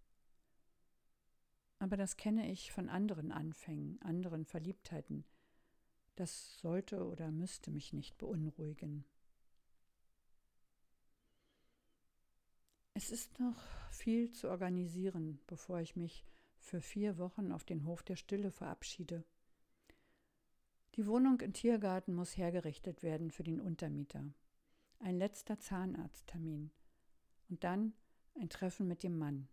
Aber 1.79 1.97
das 1.97 2.17
kenne 2.17 2.51
ich 2.51 2.73
von 2.73 2.89
anderen 2.89 3.31
Anfängen, 3.33 4.01
anderen 4.03 4.45
Verliebtheiten. 4.45 5.25
Das 6.17 6.59
sollte 6.59 7.07
oder 7.07 7.31
müsste 7.31 7.71
mich 7.71 7.93
nicht 7.93 8.19
beunruhigen. 8.19 9.05
Es 12.95 13.13
ist 13.13 13.39
noch 13.39 13.63
viel 13.93 14.33
zu 14.33 14.51
organisieren, 14.51 15.39
bevor 15.47 15.81
ich 15.81 15.95
mich 15.95 16.25
für 16.59 16.81
vier 16.81 17.17
Wochen 17.19 17.53
auf 17.53 17.65
den 17.65 17.85
Hof 17.85 18.03
der 18.03 18.17
Stille 18.17 18.51
verabschiede. 18.51 19.25
Die 20.97 21.07
Wohnung 21.07 21.41
in 21.41 21.53
Tiergarten 21.53 22.13
muss 22.13 22.37
hergerichtet 22.37 23.05
werden 23.05 23.31
für 23.31 23.45
den 23.45 23.61
Untermieter. 23.61 24.25
Ein 24.99 25.17
letzter 25.17 25.61
Zahnarzttermin. 25.61 26.73
Und 27.49 27.63
dann 27.63 27.93
ein 28.35 28.49
Treffen 28.49 28.89
mit 28.89 29.05
dem 29.05 29.17
Mann. 29.17 29.49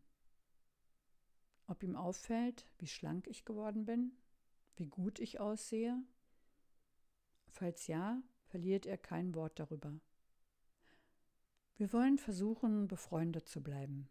Ob 1.67 1.81
ihm 1.83 1.95
auffällt, 1.95 2.67
wie 2.77 2.87
schlank 2.87 3.27
ich 3.27 3.45
geworden 3.45 3.85
bin, 3.85 4.11
wie 4.75 4.87
gut 4.87 5.19
ich 5.19 5.39
aussehe? 5.39 5.97
Falls 7.47 7.87
ja, 7.87 8.21
verliert 8.45 8.85
er 8.85 8.97
kein 8.97 9.33
Wort 9.33 9.59
darüber. 9.59 9.93
Wir 11.77 11.91
wollen 11.91 12.17
versuchen, 12.17 12.87
befreundet 12.87 13.47
zu 13.47 13.61
bleiben. 13.61 14.09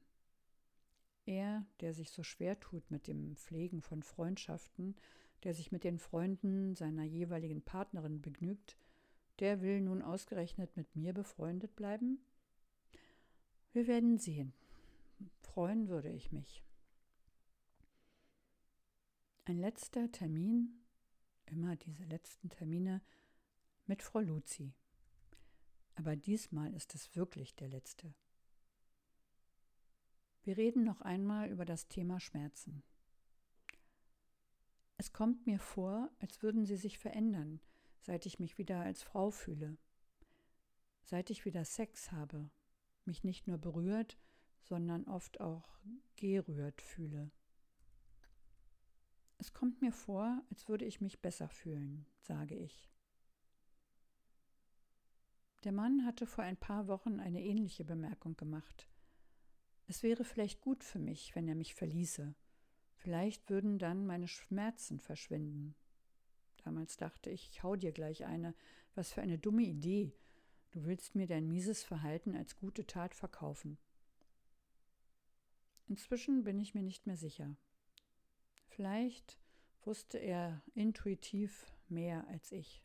Er, 1.26 1.64
der 1.80 1.94
sich 1.94 2.10
so 2.10 2.22
schwer 2.22 2.58
tut 2.60 2.90
mit 2.90 3.06
dem 3.06 3.36
Pflegen 3.36 3.80
von 3.80 4.02
Freundschaften, 4.02 4.96
der 5.42 5.54
sich 5.54 5.72
mit 5.72 5.84
den 5.84 5.98
Freunden 5.98 6.74
seiner 6.74 7.04
jeweiligen 7.04 7.62
Partnerin 7.62 8.20
begnügt, 8.20 8.76
der 9.38 9.60
will 9.62 9.80
nun 9.80 10.02
ausgerechnet 10.02 10.76
mit 10.76 10.94
mir 10.96 11.12
befreundet 11.12 11.74
bleiben? 11.76 12.18
Wir 13.72 13.86
werden 13.86 14.18
sehen. 14.18 14.52
Freuen 15.40 15.88
würde 15.88 16.10
ich 16.10 16.32
mich. 16.32 16.63
Ein 19.46 19.58
letzter 19.58 20.10
Termin, 20.10 20.80
immer 21.44 21.76
diese 21.76 22.04
letzten 22.04 22.48
Termine, 22.48 23.02
mit 23.84 24.02
Frau 24.02 24.20
Luzi. 24.20 24.72
Aber 25.96 26.16
diesmal 26.16 26.72
ist 26.72 26.94
es 26.94 27.14
wirklich 27.14 27.54
der 27.54 27.68
letzte. 27.68 28.14
Wir 30.44 30.56
reden 30.56 30.84
noch 30.84 31.02
einmal 31.02 31.50
über 31.50 31.66
das 31.66 31.88
Thema 31.88 32.20
Schmerzen. 32.20 32.82
Es 34.96 35.12
kommt 35.12 35.44
mir 35.46 35.58
vor, 35.58 36.10
als 36.20 36.42
würden 36.42 36.64
sie 36.64 36.76
sich 36.76 36.98
verändern, 36.98 37.60
seit 38.00 38.24
ich 38.24 38.38
mich 38.38 38.56
wieder 38.56 38.80
als 38.80 39.02
Frau 39.02 39.30
fühle, 39.30 39.76
seit 41.02 41.28
ich 41.28 41.44
wieder 41.44 41.66
Sex 41.66 42.12
habe, 42.12 42.50
mich 43.04 43.24
nicht 43.24 43.46
nur 43.46 43.58
berührt, 43.58 44.18
sondern 44.62 45.04
oft 45.04 45.38
auch 45.42 45.78
gerührt 46.16 46.80
fühle. 46.80 47.30
Es 49.38 49.52
kommt 49.52 49.80
mir 49.80 49.92
vor, 49.92 50.42
als 50.50 50.68
würde 50.68 50.84
ich 50.84 51.00
mich 51.00 51.20
besser 51.20 51.48
fühlen, 51.48 52.06
sage 52.20 52.54
ich. 52.54 52.90
Der 55.64 55.72
Mann 55.72 56.04
hatte 56.04 56.26
vor 56.26 56.44
ein 56.44 56.56
paar 56.56 56.88
Wochen 56.88 57.20
eine 57.20 57.42
ähnliche 57.42 57.84
Bemerkung 57.84 58.36
gemacht. 58.36 58.88
Es 59.86 60.02
wäre 60.02 60.24
vielleicht 60.24 60.60
gut 60.60 60.84
für 60.84 60.98
mich, 60.98 61.34
wenn 61.34 61.48
er 61.48 61.54
mich 61.54 61.74
verließe. 61.74 62.34
Vielleicht 62.96 63.50
würden 63.50 63.78
dann 63.78 64.06
meine 64.06 64.28
Schmerzen 64.28 64.98
verschwinden. 64.98 65.74
Damals 66.64 66.96
dachte 66.96 67.30
ich, 67.30 67.50
ich 67.50 67.62
hau 67.62 67.76
dir 67.76 67.92
gleich 67.92 68.24
eine. 68.24 68.54
Was 68.94 69.12
für 69.12 69.22
eine 69.22 69.38
dumme 69.38 69.62
Idee. 69.62 70.14
Du 70.70 70.84
willst 70.84 71.14
mir 71.14 71.26
dein 71.26 71.48
mieses 71.48 71.82
Verhalten 71.82 72.34
als 72.34 72.56
gute 72.56 72.86
Tat 72.86 73.14
verkaufen. 73.14 73.78
Inzwischen 75.86 76.44
bin 76.44 76.58
ich 76.58 76.74
mir 76.74 76.82
nicht 76.82 77.06
mehr 77.06 77.16
sicher. 77.16 77.56
Vielleicht 78.74 79.38
wusste 79.84 80.18
er 80.18 80.60
intuitiv 80.74 81.64
mehr 81.88 82.26
als 82.26 82.50
ich. 82.50 82.82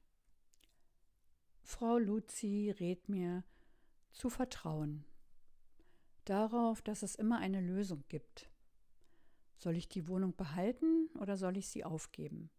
Frau 1.64 1.98
Luzi 1.98 2.70
rät 2.80 3.10
mir 3.10 3.44
zu 4.12 4.30
vertrauen, 4.30 5.04
darauf, 6.26 6.84
dass 6.84 7.02
es 7.02 7.16
immer 7.16 7.40
eine 7.40 7.60
Lösung 7.60 8.04
gibt. 8.08 8.52
Soll 9.58 9.76
ich 9.76 9.90
die 9.90 10.08
Wohnung 10.08 10.36
behalten 10.36 11.10
oder 11.18 11.38
soll 11.38 11.58
ich 11.58 11.70
sie 11.70 11.84
aufgeben? 11.84 12.52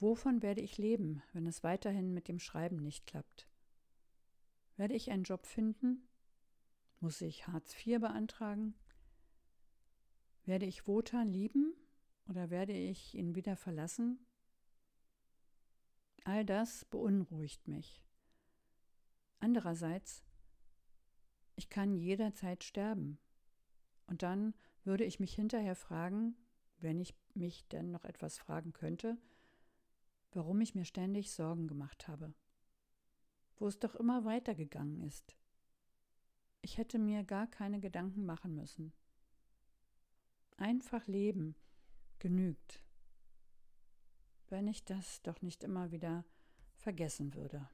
Wovon 0.00 0.42
werde 0.42 0.62
ich 0.62 0.78
leben, 0.78 1.22
wenn 1.32 1.46
es 1.46 1.62
weiterhin 1.62 2.12
mit 2.12 2.26
dem 2.26 2.40
Schreiben 2.40 2.78
nicht 2.78 3.06
klappt? 3.06 3.46
Werde 4.76 4.94
ich 4.94 5.12
einen 5.12 5.22
Job 5.22 5.46
finden? 5.46 6.08
Muss 6.98 7.20
ich 7.20 7.46
Hartz 7.46 7.72
IV 7.86 8.00
beantragen? 8.00 8.74
Werde 10.44 10.66
ich 10.66 10.88
Wotan 10.88 11.28
lieben 11.28 11.76
oder 12.28 12.50
werde 12.50 12.72
ich 12.72 13.14
ihn 13.14 13.34
wieder 13.34 13.56
verlassen? 13.56 14.18
All 16.24 16.44
das 16.44 16.84
beunruhigt 16.86 17.68
mich. 17.68 18.02
Andererseits, 19.38 20.24
ich 21.54 21.68
kann 21.68 21.94
jederzeit 21.94 22.64
sterben. 22.64 23.18
Und 24.06 24.22
dann 24.22 24.54
würde 24.82 25.04
ich 25.04 25.20
mich 25.20 25.34
hinterher 25.34 25.76
fragen, 25.76 26.36
wenn 26.78 27.00
ich 27.00 27.14
mich 27.34 27.66
denn 27.68 27.90
noch 27.90 28.04
etwas 28.04 28.38
fragen 28.38 28.72
könnte, 28.72 29.18
warum 30.32 30.60
ich 30.60 30.74
mir 30.74 30.84
ständig 30.84 31.32
Sorgen 31.32 31.68
gemacht 31.68 32.08
habe. 32.08 32.34
Wo 33.56 33.66
es 33.66 33.78
doch 33.78 33.94
immer 33.94 34.24
weitergegangen 34.24 35.00
ist. 35.00 35.36
Ich 36.60 36.78
hätte 36.78 36.98
mir 36.98 37.24
gar 37.24 37.46
keine 37.46 37.80
Gedanken 37.80 38.24
machen 38.26 38.54
müssen. 38.54 38.92
Einfach 40.56 41.06
leben 41.06 41.54
genügt 42.18 42.82
wenn 44.48 44.68
ich 44.68 44.84
das 44.84 45.22
doch 45.22 45.42
nicht 45.42 45.64
immer 45.64 45.90
wieder 45.90 46.24
vergessen 46.76 47.34
würde. 47.34 47.68